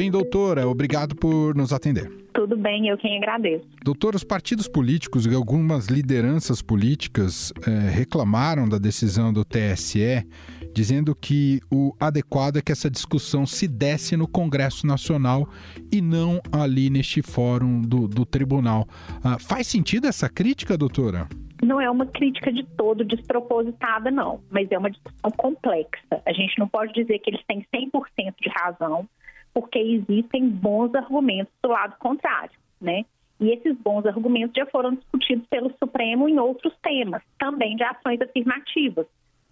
Bem, 0.00 0.10
doutora? 0.10 0.66
Obrigado 0.66 1.14
por 1.14 1.54
nos 1.54 1.74
atender. 1.74 2.10
Tudo 2.32 2.56
bem, 2.56 2.88
eu 2.88 2.96
quem 2.96 3.18
agradeço. 3.18 3.66
Doutor, 3.84 4.14
os 4.14 4.24
partidos 4.24 4.66
políticos 4.66 5.26
e 5.26 5.34
algumas 5.34 5.88
lideranças 5.88 6.62
políticas 6.62 7.52
eh, 7.66 7.90
reclamaram 7.90 8.66
da 8.66 8.78
decisão 8.78 9.30
do 9.30 9.44
TSE, 9.44 10.26
dizendo 10.72 11.14
que 11.14 11.60
o 11.70 11.94
adequado 12.00 12.56
é 12.56 12.62
que 12.62 12.72
essa 12.72 12.88
discussão 12.88 13.44
se 13.44 13.68
desse 13.68 14.16
no 14.16 14.26
Congresso 14.26 14.86
Nacional 14.86 15.46
e 15.92 16.00
não 16.00 16.40
ali 16.50 16.88
neste 16.88 17.20
fórum 17.20 17.82
do, 17.82 18.08
do 18.08 18.24
tribunal. 18.24 18.88
Ah, 19.22 19.38
faz 19.38 19.66
sentido 19.66 20.06
essa 20.06 20.30
crítica, 20.30 20.78
doutora? 20.78 21.28
Não 21.62 21.78
é 21.78 21.90
uma 21.90 22.06
crítica 22.06 22.50
de 22.50 22.64
todo 22.64 23.04
despropositada, 23.04 24.10
não, 24.10 24.40
mas 24.50 24.70
é 24.72 24.78
uma 24.78 24.90
discussão 24.90 25.30
complexa. 25.36 26.22
A 26.24 26.32
gente 26.32 26.58
não 26.58 26.66
pode 26.66 26.94
dizer 26.94 27.18
que 27.18 27.28
eles 27.28 27.42
têm 27.46 27.66
100% 27.74 28.34
de 28.40 28.48
razão 28.48 29.06
porque 29.52 29.78
existem 29.78 30.48
bons 30.48 30.94
argumentos 30.94 31.52
do 31.62 31.70
lado 31.70 31.96
contrário, 31.98 32.58
né? 32.80 33.04
E 33.40 33.50
esses 33.50 33.76
bons 33.78 34.04
argumentos 34.04 34.54
já 34.54 34.66
foram 34.66 34.94
discutidos 34.94 35.46
pelo 35.46 35.72
Supremo 35.78 36.28
em 36.28 36.38
outros 36.38 36.74
temas, 36.82 37.22
também 37.38 37.74
de 37.74 37.82
ações 37.82 38.20
afirmativas, 38.20 39.06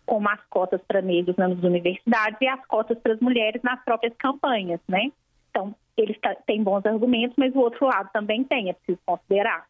como 0.04 0.28
as 0.28 0.40
cotas 0.50 0.80
para 0.86 1.00
negros 1.00 1.36
nas 1.36 1.52
universidades 1.62 2.38
e 2.40 2.46
as 2.46 2.64
cotas 2.66 2.98
para 2.98 3.14
as 3.14 3.20
mulheres 3.20 3.62
nas 3.62 3.82
próprias 3.84 4.14
campanhas, 4.18 4.80
né? 4.86 5.10
Então, 5.50 5.74
eles 5.96 6.16
têm 6.46 6.62
bons 6.62 6.84
argumentos, 6.84 7.36
mas 7.36 7.54
o 7.54 7.60
outro 7.60 7.86
lado 7.86 8.10
também 8.12 8.44
tem, 8.44 8.68
é 8.68 8.74
preciso 8.74 9.00
considerar. 9.06 9.66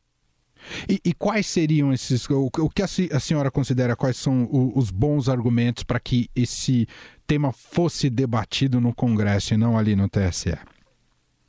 E, 0.89 1.01
e, 1.05 1.15
quais 1.15 1.47
seriam 1.47 1.93
esses. 1.93 2.29
O, 2.29 2.47
o 2.47 2.71
que 2.71 2.83
a, 2.83 2.85
a, 2.85 3.21
senhora 3.21 3.51
considera 3.51 3.97
quais 3.97 4.17
são 4.17 4.45
o, 4.45 4.79
os 4.79 4.91
bons 4.91 5.29
argumentos 5.29 5.83
para 5.83 6.01
que 6.01 6.29
esse 6.35 6.87
tema 7.27 7.53
fosse 7.53 8.11
debatido 8.11 8.81
no 8.81 8.95
Congresso 8.95 9.55
e 9.55 9.57
não 9.57 9.79
ali 9.79 9.95
no 9.95 10.09
TSE? 10.09 10.59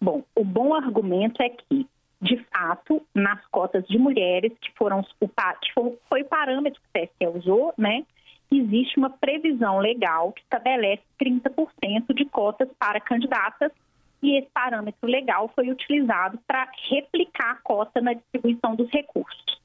Bom, 0.01 0.23
o 0.35 0.45
bom 0.45 0.73
argumento 0.73 1.41
é 1.41 1.49
que, 1.49 1.87
de 2.21 2.45
fato, 2.53 3.01
nas 3.13 3.43
cotas 3.47 3.85
de 3.87 3.97
mulheres, 3.97 4.53
que 4.61 4.71
foram 4.77 4.99
o, 4.99 5.27
que 5.27 5.73
foi, 6.09 6.21
o 6.21 6.25
parâmetro 6.25 6.81
que 6.81 7.01
o 7.01 7.07
TSE 7.07 7.37
usou, 7.37 7.73
né? 7.77 8.05
Existe 8.51 8.97
uma 8.97 9.11
previsão 9.11 9.79
legal 9.79 10.31
que 10.31 10.41
estabelece 10.41 11.03
30% 11.21 12.15
de 12.15 12.25
cotas 12.25 12.67
para 12.79 12.99
candidatas 12.99 13.71
e 14.21 14.37
esse 14.37 14.49
parâmetro 14.53 15.07
legal 15.07 15.49
foi 15.55 15.69
utilizado 15.69 16.39
para 16.45 16.69
replicar 16.89 17.51
a 17.51 17.55
cota 17.55 18.01
na 18.01 18.13
distribuição 18.13 18.75
dos 18.75 18.89
recursos. 18.89 19.59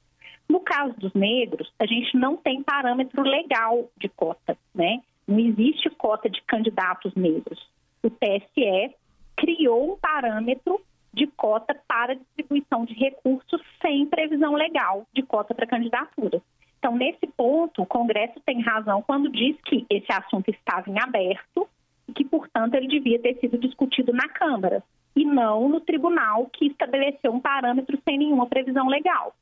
No 0.47 0.59
caso 0.59 0.93
dos 0.99 1.13
negros, 1.13 1.71
a 1.79 1.85
gente 1.85 2.15
não 2.15 2.37
tem 2.37 2.63
parâmetro 2.63 3.23
legal 3.23 3.89
de 3.97 4.07
cota, 4.09 4.57
né? 4.73 5.01
Não 5.27 5.39
existe 5.39 5.89
cota 5.89 6.29
de 6.29 6.41
candidatos 6.43 7.13
negros. 7.15 7.67
O 8.03 8.09
TSE 8.09 8.95
criou 9.35 9.93
um 9.93 9.97
parâmetro 9.97 10.79
de 11.11 11.25
cota 11.27 11.75
para 11.87 12.15
distribuição 12.15 12.85
de 12.85 12.93
recursos 12.93 13.61
sem 13.81 14.05
previsão 14.05 14.53
legal 14.53 15.07
de 15.13 15.23
cota 15.23 15.55
para 15.55 15.65
candidatura. 15.65 16.41
Então, 16.77 16.95
nesse 16.95 17.25
ponto, 17.35 17.81
o 17.81 17.85
Congresso 17.85 18.39
tem 18.45 18.61
razão 18.61 19.01
quando 19.01 19.31
diz 19.31 19.59
que 19.61 19.85
esse 19.89 20.11
assunto 20.11 20.51
estava 20.51 20.87
em 20.89 20.99
aberto 20.99 21.67
que, 22.15 22.23
portanto, 22.23 22.73
ele 22.73 22.87
devia 22.87 23.19
ter 23.19 23.37
sido 23.39 23.57
discutido 23.57 24.13
na 24.13 24.27
Câmara 24.29 24.81
e 25.15 25.23
não 25.25 25.69
no 25.69 25.79
tribunal 25.79 26.49
que 26.51 26.67
estabeleceu 26.67 27.31
um 27.31 27.39
parâmetro 27.39 27.97
sem 28.03 28.17
nenhuma 28.17 28.47
previsão 28.47 28.87
legal. 28.87 29.35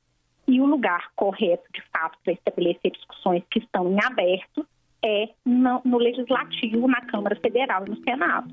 E 0.48 0.60
o 0.60 0.66
lugar 0.66 1.10
correto, 1.16 1.64
de 1.74 1.82
fato, 1.92 2.18
para 2.24 2.34
estabelecer 2.34 2.92
discussões 2.92 3.44
que 3.50 3.60
estão 3.60 3.90
em 3.90 4.04
aberto 4.04 4.66
é 5.06 5.30
no, 5.46 5.98
Legislativo, 5.98 6.88
na 6.88 7.02
Câmara 7.02 7.36
Federal 7.36 7.86
e 7.86 7.90
no 7.90 8.04
Senado. 8.04 8.52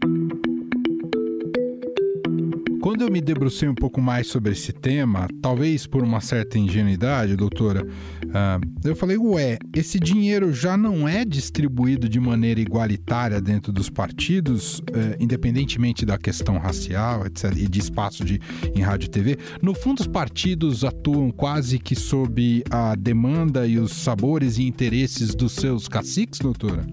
Quando 2.83 3.03
eu 3.03 3.11
me 3.11 3.21
debrucei 3.21 3.69
um 3.69 3.75
pouco 3.75 4.01
mais 4.01 4.27
sobre 4.27 4.53
esse 4.53 4.73
tema, 4.73 5.29
talvez 5.43 5.87
por 5.87 6.03
uma 6.03 6.21
certa 6.21 6.59
ingenuidade, 6.59 7.37
doutora, 7.37 7.83
uh, 8.31 8.89
eu 8.89 8.97
falei, 8.97 9.17
ué, 9.17 9.59
esse 9.75 9.99
dinheiro 9.99 10.53
já 10.53 10.77
não 10.77 11.09
é 11.09 11.25
distribuído 11.25 12.09
de 12.09 12.19
maneira 12.19 12.61
igualitária 12.61 13.41
dentro 13.41 13.73
dos 13.73 13.91
partidos, 13.91 14.79
uh, 14.79 15.17
independentemente 15.19 16.07
da 16.07 16.17
questão 16.17 16.59
racial 16.59 17.27
etc, 17.27 17.53
e 17.57 17.69
de 17.69 17.79
espaço 17.79 18.25
de, 18.25 18.41
em 18.75 18.81
rádio 18.81 19.07
e 19.07 19.11
TV? 19.11 19.39
No 19.63 19.75
fundo, 19.75 20.01
os 20.01 20.07
partidos 20.07 20.85
atuam 20.85 21.31
quase 21.31 21.79
que 21.79 21.95
sob 21.95 22.63
a 22.71 22.95
demanda 22.95 23.67
e 23.67 23.79
os 23.79 23.93
sabores 23.93 24.59
e 24.59 24.65
interesses 24.65 25.35
dos 25.35 25.53
seus 25.53 25.89
caciques, 25.89 26.39
doutora? 26.39 26.87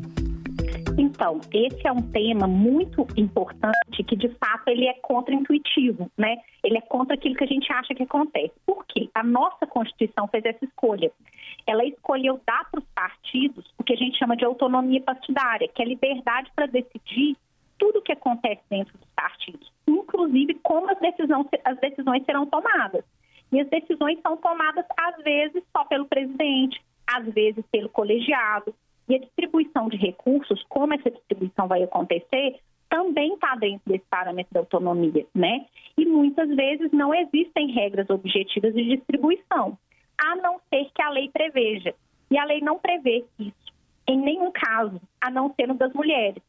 Então, 0.98 1.40
esse 1.54 1.88
é 1.88 1.92
um 1.92 2.02
tema 2.02 2.48
muito 2.48 3.06
importante 3.16 4.04
que, 4.04 4.16
de 4.16 4.30
fato, 4.30 4.68
ele 4.68 4.88
é 4.88 4.94
contraintuitivo, 4.96 6.10
né? 6.18 6.38
Ele 6.64 6.80
é 6.80 6.82
contra 6.82 7.14
aquilo 7.14 7.36
que 7.36 7.44
a 7.44 7.48
gente 7.48 7.72
acha 7.72 7.94
que 7.94 8.02
acontece. 8.02 8.54
Por 8.66 8.84
quê? 8.88 9.08
A 9.14 9.22
nossa 9.22 9.68
Constituição 9.68 10.28
fez 10.28 10.44
essa 10.44 10.66
escolha. 10.66 11.12
Ela 11.68 11.86
escolheu 11.86 12.42
dar 12.48 12.68
para 12.72 12.80
os 12.80 12.86
partidos 12.96 13.72
o 13.78 13.84
que 13.84 13.94
a 13.94 13.96
gente 13.96 14.18
chama 14.18 14.36
de 14.36 14.44
autonomia 14.44 15.00
partidária, 15.02 15.68
que 15.68 15.84
é 15.84 15.86
liberdade 15.86 16.52
para 16.56 16.66
decidir 16.66 17.38
tudo 17.78 18.00
o 18.00 18.02
que 18.02 18.14
acontece 18.14 18.62
dentro 18.68 18.98
dos 18.98 19.10
partidos, 19.16 19.72
inclusive 19.88 20.56
como 20.64 20.90
as 20.90 21.00
decisões, 21.00 21.46
as 21.64 21.78
decisões 21.80 22.26
serão 22.26 22.48
tomadas. 22.48 23.06
E 23.52 23.62
as 23.62 23.70
decisões 23.70 24.20
são 24.22 24.36
tomadas, 24.38 24.86
às 24.98 25.24
vezes, 25.24 25.64
só 25.72 25.86
pelo 25.86 26.06
presidente, 26.06 26.82
às 27.06 27.26
vezes 27.32 27.64
pelo 27.72 27.88
colegiado, 27.88 28.74
e 29.08 29.16
a 29.16 29.20
distribuição 29.20 29.88
de 29.88 29.98
recursos, 29.98 30.64
como 30.68 30.94
essa 30.94 31.10
distribuição 31.10 31.68
vai 31.68 31.84
acontecer, 31.84 32.60
também 32.90 33.34
está 33.34 33.56
dentro 33.56 33.82
desse 33.86 34.06
parâmetro 34.10 34.54
da 34.54 34.60
autonomia, 34.62 35.26
né? 35.34 35.66
E 35.98 36.06
muitas 36.06 36.50
vezes 36.56 36.92
não 36.92 37.14
existem 37.14 37.72
regras 37.72 38.10
objetivas 38.10 38.74
de 38.74 38.84
distribuição, 38.96 39.78
a 40.18 40.36
não 40.38 40.60
ser 40.70 40.90
que 40.94 41.02
a 41.02 41.10
lei 41.10 41.30
preveja. 41.30 41.94
E 42.30 42.38
a 42.38 42.44
lei 42.44 42.60
não 42.60 42.78
prevê 42.80 43.26
isso, 43.40 43.74
em 44.08 44.18
nenhum 44.18 44.52
caso, 44.52 45.02
a 45.22 45.30
não 45.30 45.54
ser 45.54 45.68
no 45.68 45.76
das 45.76 45.94
mulheres. 45.94 46.42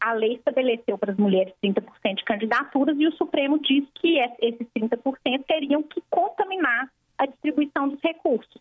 A 0.00 0.14
lei 0.14 0.34
estabeleceu 0.34 0.96
para 0.96 1.12
as 1.12 1.18
mulheres 1.18 1.52
30% 1.62 1.82
de 2.16 2.24
candidaturas 2.24 2.98
e 2.98 3.06
o 3.06 3.12
Supremo 3.12 3.58
diz 3.58 3.84
que 3.94 4.18
esses 4.40 4.66
30% 4.74 5.44
teriam 5.46 5.82
que 5.82 6.02
contaminar 6.08 6.90
a 7.18 7.26
distribuição 7.26 7.88
dos 7.88 8.00
recursos 8.00 8.60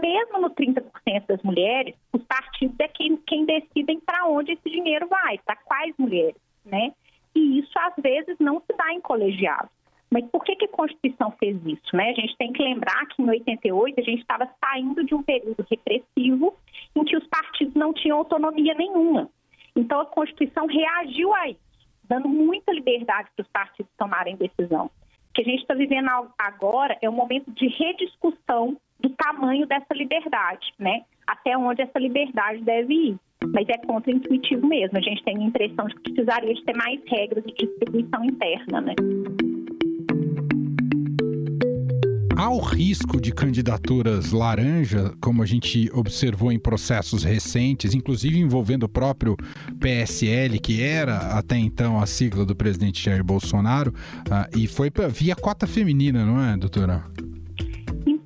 mesmo 0.00 0.40
no 0.40 0.50
30% 0.50 1.26
das 1.26 1.42
mulheres, 1.42 1.94
os 2.12 2.22
partidos 2.24 2.76
é 2.80 2.88
quem, 2.88 3.16
quem 3.26 3.44
decidem 3.44 4.00
para 4.00 4.26
onde 4.26 4.52
esse 4.52 4.70
dinheiro 4.70 5.08
vai, 5.08 5.38
para 5.38 5.56
quais 5.56 5.94
mulheres, 5.98 6.40
né? 6.64 6.92
E 7.34 7.58
isso 7.58 7.72
às 7.78 7.94
vezes 8.02 8.36
não 8.38 8.60
se 8.60 8.76
dá 8.76 8.92
em 8.92 9.00
colegiado. 9.00 9.68
Mas 10.12 10.26
por 10.26 10.44
que, 10.44 10.54
que 10.54 10.66
a 10.66 10.68
Constituição 10.68 11.30
fez 11.40 11.56
isso? 11.64 11.96
Né? 11.96 12.10
A 12.10 12.20
gente 12.20 12.36
tem 12.36 12.52
que 12.52 12.62
lembrar 12.62 13.06
que 13.06 13.22
em 13.22 13.30
88 13.30 13.98
a 13.98 14.02
gente 14.02 14.20
estava 14.20 14.46
saindo 14.62 15.02
de 15.02 15.14
um 15.14 15.22
período 15.22 15.64
repressivo 15.70 16.54
em 16.94 17.02
que 17.02 17.16
os 17.16 17.26
partidos 17.28 17.74
não 17.74 17.94
tinham 17.94 18.18
autonomia 18.18 18.74
nenhuma. 18.74 19.30
Então 19.74 20.00
a 20.00 20.04
Constituição 20.04 20.66
reagiu 20.66 21.34
a 21.34 21.48
isso, 21.48 21.60
dando 22.04 22.28
muita 22.28 22.72
liberdade 22.72 23.30
para 23.34 23.42
os 23.42 23.48
partidos 23.48 23.90
tomarem 23.96 24.36
decisão. 24.36 24.86
O 24.86 25.32
que 25.32 25.40
a 25.40 25.44
gente 25.44 25.62
está 25.62 25.72
vivendo 25.72 26.10
agora 26.36 26.98
é 27.00 27.08
um 27.08 27.14
momento 27.14 27.50
de 27.50 27.66
rediscussão 27.68 28.76
do 29.02 29.10
tamanho 29.10 29.66
dessa 29.66 29.92
liberdade, 29.94 30.72
né? 30.78 31.02
Até 31.26 31.56
onde 31.56 31.82
essa 31.82 31.98
liberdade 31.98 32.62
deve 32.62 32.94
ir. 32.94 33.16
Mas 33.52 33.68
é 33.68 33.76
contra-intuitivo 33.78 34.66
mesmo. 34.66 34.96
A 34.96 35.00
gente 35.00 35.22
tem 35.24 35.36
a 35.36 35.42
impressão 35.42 35.86
de 35.86 35.94
que 35.96 36.12
precisaria 36.12 36.54
de 36.54 36.64
ter 36.64 36.76
mais 36.76 37.00
regras 37.08 37.44
de 37.44 37.52
distribuição 37.54 38.24
interna, 38.24 38.80
né? 38.80 38.94
Há 42.36 42.50
o 42.50 42.58
risco 42.58 43.20
de 43.20 43.32
candidaturas 43.32 44.32
laranja, 44.32 45.14
como 45.20 45.42
a 45.42 45.46
gente 45.46 45.88
observou 45.92 46.50
em 46.50 46.58
processos 46.58 47.22
recentes, 47.22 47.94
inclusive 47.94 48.36
envolvendo 48.38 48.84
o 48.84 48.88
próprio 48.88 49.36
PSL, 49.78 50.58
que 50.58 50.82
era 50.82 51.38
até 51.38 51.56
então 51.56 52.00
a 52.00 52.06
sigla 52.06 52.44
do 52.44 52.56
presidente 52.56 53.04
Jair 53.04 53.22
Bolsonaro, 53.22 53.92
uh, 53.92 54.58
e 54.58 54.66
foi 54.66 54.90
via 55.10 55.36
cota 55.36 55.68
feminina, 55.68 56.24
não 56.24 56.42
é, 56.44 56.56
doutora? 56.56 57.04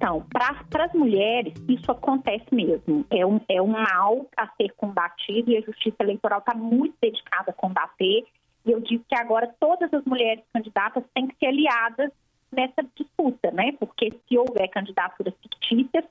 Então, 0.07 0.25
para 0.31 0.85
as 0.85 0.92
mulheres, 0.92 1.53
isso 1.69 1.90
acontece 1.90 2.47
mesmo. 2.53 3.05
É 3.11 3.27
um, 3.27 3.40
é 3.49 3.61
um 3.61 3.66
mal 3.66 4.25
a 4.37 4.47
ser 4.51 4.73
combatido 4.77 5.51
e 5.51 5.57
a 5.57 5.61
Justiça 5.61 5.97
Eleitoral 5.99 6.38
está 6.38 6.55
muito 6.55 6.95
dedicada 7.03 7.51
a 7.51 7.53
combater. 7.53 8.25
E 8.64 8.71
eu 8.71 8.79
digo 8.81 9.05
que 9.09 9.16
agora 9.16 9.53
todas 9.59 9.92
as 9.92 10.05
mulheres 10.05 10.45
candidatas 10.53 11.03
têm 11.12 11.27
que 11.27 11.35
ser 11.38 11.47
aliadas 11.47 12.12
nessa 12.53 12.85
disputa, 12.95 13.51
né? 13.51 13.73
Porque 13.81 14.12
se 14.29 14.38
houver 14.38 14.69
candidaturas 14.69 15.35
fictícias, 15.42 16.05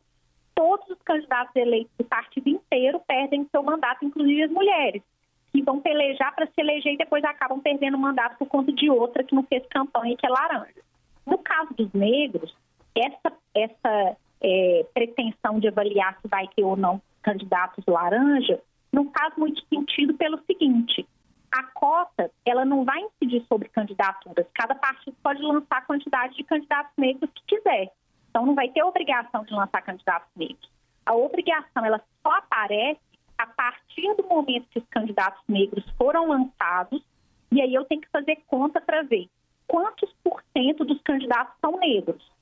todos 0.54 0.90
os 0.90 1.02
candidatos 1.02 1.56
eleitos 1.56 1.94
do 1.98 2.04
partido 2.04 2.50
inteiro 2.50 3.00
perdem 3.08 3.48
seu 3.50 3.64
mandato, 3.64 4.04
inclusive 4.04 4.44
as 4.44 4.52
mulheres, 4.52 5.02
que 5.54 5.62
vão 5.62 5.80
pelejar 5.80 6.36
para 6.36 6.48
se 6.48 6.60
eleger 6.60 6.96
e 6.96 6.98
depois 6.98 7.24
acabam 7.24 7.62
perdendo 7.62 7.96
o 7.96 8.02
mandato 8.02 8.38
por 8.40 8.50
conta 8.50 8.74
de 8.74 8.90
outra 8.90 9.24
que 9.24 9.34
não 9.34 9.44
fez 9.44 9.66
campanha 9.68 10.16
e 10.16 10.18
que 10.18 10.26
é 10.26 10.30
laranja. 10.30 10.84
No 11.26 11.38
caso 11.38 11.74
dos 11.74 11.94
negros, 11.94 12.54
essa, 12.96 13.38
essa 13.54 14.18
é, 14.42 14.86
pretensão 14.94 15.60
de 15.60 15.68
avaliar 15.68 16.18
se 16.22 16.28
vai 16.28 16.48
ter 16.56 16.64
ou 16.64 16.76
não 16.76 17.02
candidatos 17.22 17.84
laranja 17.88 18.62
não 18.92 19.12
faz 19.12 19.36
muito 19.36 19.62
sentido 19.68 20.14
pelo 20.14 20.40
seguinte: 20.46 21.08
a 21.52 21.64
cota 21.64 22.32
ela 22.46 22.64
não 22.64 22.86
vai 22.86 23.00
incidir 23.02 23.46
sobre 23.48 23.70
candidaturas. 23.70 24.46
Cada 24.54 24.76
partido 24.76 25.16
pode 25.22 25.42
lançar 25.42 25.78
a 25.78 25.82
quantidade 25.82 26.36
de 26.36 26.44
candidatos 26.44 26.94
negros 26.98 27.30
que 27.34 27.56
quiser. 27.56 27.92
Então 28.30 28.46
não 28.46 28.56
vai 28.56 28.70
ter 28.70 28.84
obrigação 28.84 29.44
de 29.44 29.54
lançar 29.54 29.82
candidatos 29.82 30.30
negros. 30.36 30.70
A 31.06 31.14
obrigação 31.16 31.86
ela 31.86 32.02
só 32.22 32.34
aparece 32.34 33.00
a 33.38 33.48
partir 33.48 34.14
do 34.16 34.24
momento 34.28 34.68
que 34.70 34.80
os 34.80 34.86
candidatos 34.90 35.42
negros 35.48 35.86
foram 35.98 36.28
lançados 36.28 37.02
e 37.52 37.62
aí 37.62 37.74
eu 37.74 37.86
tenho 37.86 38.02
que 38.02 38.10
fazer 38.10 38.38
conta 38.48 38.82
para 38.82 39.04
ver 39.04 39.30
quantos 39.68 40.12
por 40.24 40.44
cento 40.54 40.84
dos 40.84 41.02
candidatos 41.02 41.56
são 41.62 41.78
negros. 41.78 42.35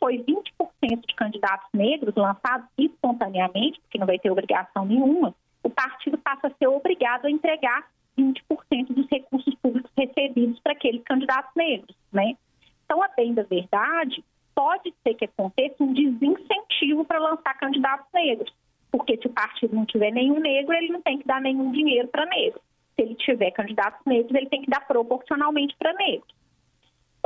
Foi 0.00 0.18
20% 0.18 1.06
de 1.06 1.14
candidatos 1.14 1.68
negros 1.74 2.14
lançados 2.14 2.66
espontaneamente, 2.78 3.78
porque 3.80 3.98
não 3.98 4.06
vai 4.06 4.18
ter 4.18 4.30
obrigação 4.30 4.86
nenhuma, 4.86 5.34
o 5.62 5.70
partido 5.70 6.16
passa 6.18 6.46
a 6.46 6.54
ser 6.54 6.66
obrigado 6.66 7.26
a 7.26 7.30
entregar 7.30 7.86
20% 8.18 8.88
dos 8.88 9.06
recursos 9.10 9.54
públicos 9.56 9.90
recebidos 9.96 10.58
para 10.60 10.72
aqueles 10.72 11.02
candidatos 11.04 11.52
negros, 11.54 11.94
né? 12.12 12.36
Então, 12.84 13.02
a 13.02 13.08
bem 13.08 13.34
da 13.34 13.42
verdade, 13.42 14.24
pode 14.54 14.92
ser 15.02 15.14
que 15.14 15.26
aconteça 15.26 15.82
um 15.82 15.92
desincentivo 15.92 17.04
para 17.04 17.18
lançar 17.18 17.54
candidatos 17.58 18.06
negros, 18.12 18.52
porque 18.90 19.16
se 19.16 19.26
o 19.26 19.30
partido 19.30 19.74
não 19.74 19.86
tiver 19.86 20.10
nenhum 20.10 20.40
negro, 20.40 20.74
ele 20.74 20.92
não 20.92 21.00
tem 21.00 21.18
que 21.18 21.26
dar 21.26 21.40
nenhum 21.40 21.70
dinheiro 21.70 22.08
para 22.08 22.26
negros. 22.26 22.62
Se 22.94 23.02
ele 23.02 23.14
tiver 23.14 23.50
candidatos 23.52 24.00
negros, 24.04 24.34
ele 24.34 24.48
tem 24.48 24.62
que 24.62 24.70
dar 24.70 24.86
proporcionalmente 24.86 25.76
para 25.78 25.92
negros. 25.94 26.34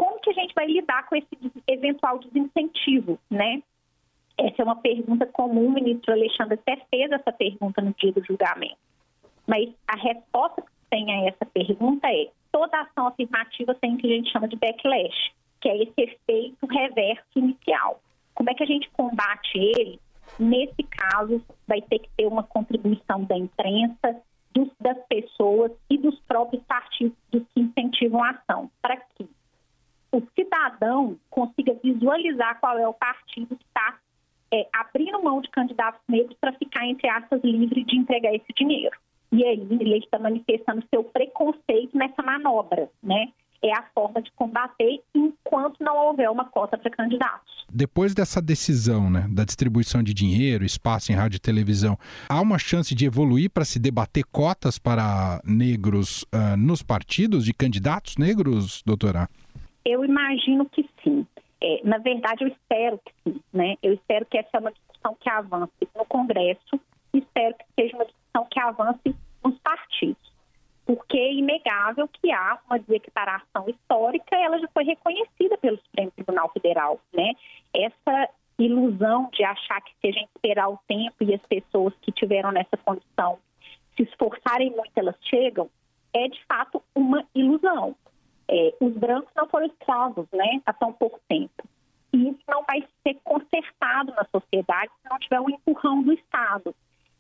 Como 0.05 0.21
que 0.21 0.29
a 0.29 0.35
gente 0.35 0.55
vai 0.55 0.67
lidar 0.67 1.09
com 1.09 1.17
esse 1.17 1.27
eventual 1.67 2.19
desincentivo, 2.19 3.19
né? 3.31 3.63
Essa 4.37 4.61
é 4.61 4.65
uma 4.65 4.77
pergunta 4.77 5.25
comum, 5.25 5.69
o 5.69 5.73
ministro 5.73 6.13
Alexandre 6.13 6.55
até 6.55 6.77
fez 6.91 7.11
essa 7.11 7.33
pergunta 7.33 7.81
no 7.81 7.95
dia 7.95 8.13
do 8.13 8.23
julgamento. 8.23 8.77
Mas 9.47 9.71
a 9.89 9.97
resposta 9.97 10.61
que 10.61 10.69
tem 10.91 11.11
a 11.11 11.29
essa 11.29 11.47
pergunta 11.47 12.07
é: 12.07 12.29
toda 12.53 12.83
ação 12.83 13.07
afirmativa 13.07 13.75
tem 13.77 13.95
o 13.95 13.97
que 13.97 14.07
a 14.07 14.17
gente 14.17 14.31
chama 14.31 14.47
de 14.47 14.57
backlash, 14.57 15.33
que 15.63 15.71
é 15.71 15.83
esse 15.85 15.95
efeito 15.97 16.67
reverso 16.67 17.25
inicial. 17.37 17.99
Como 18.35 18.51
é 18.51 18.55
que 18.55 18.63
a 18.63 18.67
gente 18.67 18.91
combate 18.91 19.57
ele? 19.57 19.99
Nesse 20.39 20.83
caso, 20.83 21.43
vai 21.67 21.81
ter 21.81 22.01
que 22.01 22.11
ter 22.15 22.27
uma 22.27 22.43
contribuição 22.43 23.25
da 23.25 23.39
imprensa, 23.39 24.21
dos, 24.53 24.69
das 24.79 24.99
pessoas 25.09 25.73
e 25.89 25.97
dos 25.97 26.19
próprios 26.21 26.63
partidos 26.65 27.17
que 27.31 27.43
incentivam 27.57 28.23
a 28.23 28.31
ação, 28.31 28.71
para 28.83 28.99
cidadão 30.65 31.17
consiga 31.31 31.75
visualizar 31.83 32.59
qual 32.61 32.79
é 32.79 32.89
o 32.89 32.95
partido 32.95 33.57
que 33.57 33.65
está 33.65 33.99
é, 34.53 34.67
abrindo 34.73 35.23
mão 35.23 35.41
de 35.41 35.51
candidatos 35.51 36.01
negros 36.09 36.37
para 36.41 36.53
ficar, 36.53 36.87
entre 36.87 37.09
aspas, 37.09 37.41
livre 37.43 37.85
de 37.85 37.97
entregar 37.97 38.35
esse 38.35 38.53
dinheiro. 38.57 38.97
E 39.33 39.45
aí 39.45 39.67
ele 39.71 39.99
está 39.99 40.19
manifestando 40.19 40.85
seu 40.91 41.03
preconceito 41.05 41.97
nessa 41.97 42.23
manobra, 42.23 42.89
né? 43.03 43.29
É 43.63 43.73
a 43.73 43.83
forma 43.95 44.21
de 44.21 44.31
combater 44.33 45.03
enquanto 45.15 45.83
não 45.83 45.97
houver 45.97 46.31
uma 46.31 46.45
cota 46.45 46.77
para 46.77 46.91
candidatos. 46.91 47.67
Depois 47.73 48.15
dessa 48.15 48.41
decisão, 48.41 49.11
né, 49.11 49.27
da 49.31 49.43
distribuição 49.43 50.03
de 50.03 50.13
dinheiro, 50.13 50.67
espaço 50.67 51.11
em 51.11 51.15
rádio 51.15 51.39
e 51.39 51.41
televisão, 51.41 51.99
há 52.29 52.41
uma 52.43 52.59
chance 52.59 52.95
de 52.95 53.07
evoluir 53.07 53.51
para 53.51 53.65
se 53.65 53.79
debater 53.79 54.25
cotas 54.31 54.79
para 54.79 55.41
negros 55.45 56.25
uh, 56.25 56.57
nos 56.59 56.83
partidos 56.83 57.43
de 57.45 57.55
candidatos 57.55 58.19
negros, 58.19 58.83
doutora? 58.85 59.31
Eu 59.85 60.05
imagino 60.05 60.67
que 60.67 60.89
sim. 61.03 61.27
É, 61.61 61.81
na 61.85 61.99
verdade, 61.99 62.45
eu 62.45 62.49
espero 62.49 62.99
que 62.99 63.13
sim. 63.23 63.41
Né? 63.53 63.77
Eu 63.83 63.95
espero 63.95 64.27
que 64.27 64.39
essa 64.39 64.51
é 64.55 64.61
uma 64.61 64.73
discussão 64.73 65.17
que 65.21 65.29
avance 65.29 65.89
no 65.95 66.05
Congresso, 66.05 66.81
espero 67.13 67.55
que 67.55 67.65
seja 67.79 67.97
uma 67.97 68.05
discussão 68.05 68.47
que 68.51 68.61
avance 68.61 69.17
nos 69.45 69.59
partidos. 69.59 70.35
Porque 70.87 71.17
é 71.17 71.33
inegável 71.33 72.09
que 72.09 72.31
há 72.31 72.59
uma 72.67 72.79
declaração 72.79 73.69
histórica, 73.69 74.37
ela 74.37 74.59
já 74.59 74.69
foi 74.69 74.85
reconhecida 74.85 75.57
pelo 75.59 75.79
Supremo 75.79 76.11
Tribunal 76.11 76.51
Federal. 76.51 77.01
Né? 77.13 77.33
Essa 77.75 78.29
ilusão 78.59 79.31
de 79.33 79.45
achar 79.45 79.81
que 79.81 79.93
se 80.01 80.09
a 80.09 80.13
gente 80.13 80.31
esperar 80.37 80.69
o 80.69 80.79
tempo 80.87 81.17
e 81.23 81.35
as 81.35 81.43
pessoas 81.43 81.95
que 82.03 82.13
tiveram 82.13 82.53
nessa 82.53 82.77
condição 82.77 83.39
se 83.97 84.03
esforçarem 84.03 84.71
muito, 84.71 84.93
elas 84.97 85.17
chegam, 85.23 85.69
é 86.13 86.29
de 86.29 86.45
fato 86.45 86.83
uma 86.95 87.25
ilusão 87.35 87.97
é, 88.49 88.75
os 88.81 88.93
brancos 88.95 89.31
não 89.35 89.49
foram 89.49 89.67
escravos 89.67 90.27
né, 90.33 90.61
há 90.67 90.73
tão 90.73 90.93
pouco 90.93 91.21
tempo. 91.29 91.65
E 92.13 92.29
isso 92.29 92.41
não 92.49 92.63
vai 92.65 92.87
ser 93.03 93.19
consertado 93.25 94.13
na 94.15 94.25
sociedade 94.25 94.91
se 95.03 95.11
não 95.11 95.19
tiver 95.19 95.41
um 95.41 95.51
empurrão 95.51 96.03
do 96.03 96.13
Estado. 96.13 96.75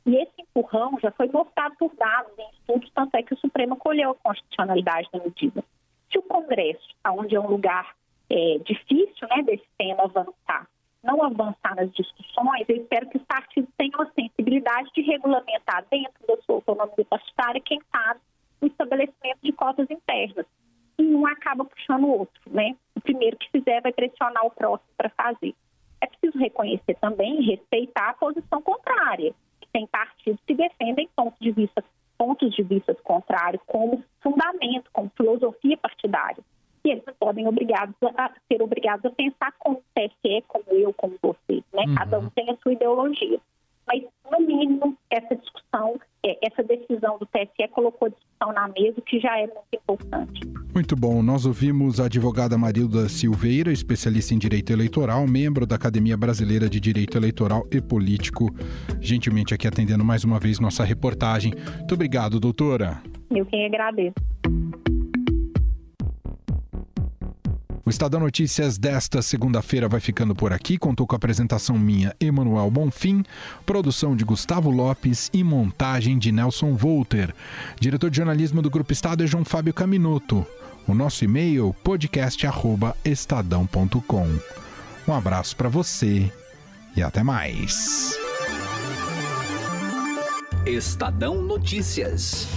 E 0.06 0.16
esse 0.16 0.42
empurrão 0.42 0.98
já 1.00 1.10
foi 1.12 1.28
mostrado 1.28 1.74
por 1.76 1.94
dados 1.96 2.32
em 2.38 2.48
estudos, 2.50 2.90
tanto 2.94 3.14
é 3.16 3.22
que 3.22 3.34
o 3.34 3.38
Supremo 3.38 3.76
colheu 3.76 4.10
a 4.10 4.14
constitucionalidade 4.14 5.08
da 5.12 5.18
medida. 5.18 5.64
Se 6.12 6.18
o 6.18 6.22
Congresso, 6.22 6.94
onde 7.08 7.34
é 7.34 7.40
um 7.40 7.48
lugar 7.48 7.94
é, 8.30 8.58
difícil 8.58 9.26
né, 9.28 9.42
desse 9.42 9.66
tema 9.78 10.04
avançar, 10.04 10.68
não 11.02 11.22
avançar 11.22 11.74
nas 11.74 11.90
discussões, 11.92 12.68
eu 12.68 12.76
espero 12.76 13.08
que 13.08 13.16
os 13.16 13.24
partidos 13.24 13.70
tenham 13.76 14.00
a 14.00 14.10
sensibilidade 14.12 14.90
de 14.94 15.02
regulamentar 15.02 15.84
dentro 15.90 16.26
da 16.26 16.36
sua 16.42 16.56
autonomia 16.56 17.04
partidária, 17.08 17.60
quem 17.60 17.80
sabe, 17.90 18.20
o 18.60 18.66
estabelecimento 18.66 19.38
de 19.42 19.52
cotas 19.52 19.90
internas 19.90 20.46
e 20.98 21.14
um 21.14 21.26
acaba 21.26 21.64
puxando 21.64 22.04
o 22.04 22.18
outro, 22.18 22.40
né? 22.46 22.76
O 22.94 23.00
primeiro 23.00 23.36
que 23.36 23.50
fizer 23.50 23.80
vai 23.80 23.92
pressionar 23.92 24.46
o 24.46 24.50
próximo 24.50 24.90
para 24.96 25.10
fazer. 25.10 25.54
É 26.00 26.06
preciso 26.06 26.38
reconhecer 26.38 26.94
também 27.00 27.40
e 27.40 27.46
respeitar 27.46 28.10
a 28.10 28.14
posição 28.14 28.60
contrária, 28.62 29.34
que 29.60 29.68
tem 29.72 29.86
partidos 29.86 30.40
que 30.46 30.54
defendem 30.54 31.08
pontos 31.16 31.38
de 31.40 31.50
vista, 31.50 31.82
pontos 32.18 32.54
de 32.54 32.62
vista 32.62 32.94
contrários 33.02 33.62
como 33.66 34.02
fundamento, 34.22 34.90
como 34.92 35.10
filosofia 35.16 35.76
partidária. 35.76 36.42
E 36.84 36.90
eles 36.90 37.04
não 37.06 37.14
podem 37.14 37.48
obrigados 37.48 37.94
a, 38.16 38.30
ser 38.46 38.62
obrigados 38.62 39.04
a 39.06 39.10
pensar 39.10 39.52
como 39.58 39.78
o 39.78 39.82
TSE, 39.94 40.44
como 40.46 40.64
eu, 40.70 40.92
como 40.92 41.16
você, 41.22 41.64
né? 41.72 41.84
Uhum. 41.86 41.94
Cada 41.94 42.18
um 42.18 42.28
tem 42.30 42.50
a 42.50 42.56
sua 42.56 42.74
ideologia. 42.74 43.40
Mas, 43.86 44.02
no 44.30 44.40
mínimo, 44.40 44.96
essa 45.10 45.34
discussão, 45.34 45.94
é, 45.94 46.03
essa 46.42 46.62
decisão 46.62 47.18
do 47.18 47.26
TSE 47.26 47.68
colocou 47.72 48.06
a 48.06 48.10
discussão 48.10 48.52
na 48.52 48.68
mesa, 48.68 49.00
que 49.02 49.20
já 49.20 49.38
é 49.38 49.46
muito 49.46 49.64
importante. 49.72 50.40
Muito 50.74 50.96
bom. 50.96 51.22
Nós 51.22 51.46
ouvimos 51.46 52.00
a 52.00 52.06
advogada 52.06 52.58
Marilda 52.58 53.08
Silveira, 53.08 53.70
especialista 53.70 54.34
em 54.34 54.38
direito 54.38 54.72
eleitoral, 54.72 55.26
membro 55.26 55.66
da 55.66 55.76
Academia 55.76 56.16
Brasileira 56.16 56.68
de 56.68 56.80
Direito 56.80 57.16
Eleitoral 57.16 57.64
e 57.70 57.80
Político, 57.80 58.48
gentilmente 59.00 59.54
aqui 59.54 59.68
atendendo 59.68 60.04
mais 60.04 60.24
uma 60.24 60.38
vez 60.38 60.58
nossa 60.58 60.82
reportagem. 60.82 61.52
Muito 61.78 61.94
obrigado, 61.94 62.40
doutora. 62.40 63.02
Eu 63.30 63.44
quem 63.46 63.66
agradeço. 63.66 64.33
O 67.86 67.90
Estadão 67.90 68.20
Notícias 68.20 68.78
desta 68.78 69.20
segunda-feira 69.20 69.86
vai 69.88 70.00
ficando 70.00 70.34
por 70.34 70.54
aqui. 70.54 70.78
Contou 70.78 71.06
com 71.06 71.14
a 71.14 71.18
apresentação 71.18 71.78
minha, 71.78 72.16
Emanuel 72.18 72.70
Bonfim, 72.70 73.22
produção 73.66 74.16
de 74.16 74.24
Gustavo 74.24 74.70
Lopes 74.70 75.28
e 75.34 75.44
montagem 75.44 76.18
de 76.18 76.32
Nelson 76.32 76.74
Volter. 76.74 77.34
Diretor 77.78 78.08
de 78.08 78.16
jornalismo 78.16 78.62
do 78.62 78.70
Grupo 78.70 78.90
Estado 78.92 79.22
é 79.22 79.26
João 79.26 79.44
Fábio 79.44 79.74
Caminoto. 79.74 80.46
O 80.88 80.94
nosso 80.94 81.24
e-mail 81.24 81.76
podcast@estadão.com. 81.84 84.38
Um 85.06 85.12
abraço 85.12 85.54
para 85.54 85.68
você 85.68 86.32
e 86.96 87.02
até 87.02 87.22
mais. 87.22 88.16
Estadão 90.66 91.42
Notícias. 91.42 92.48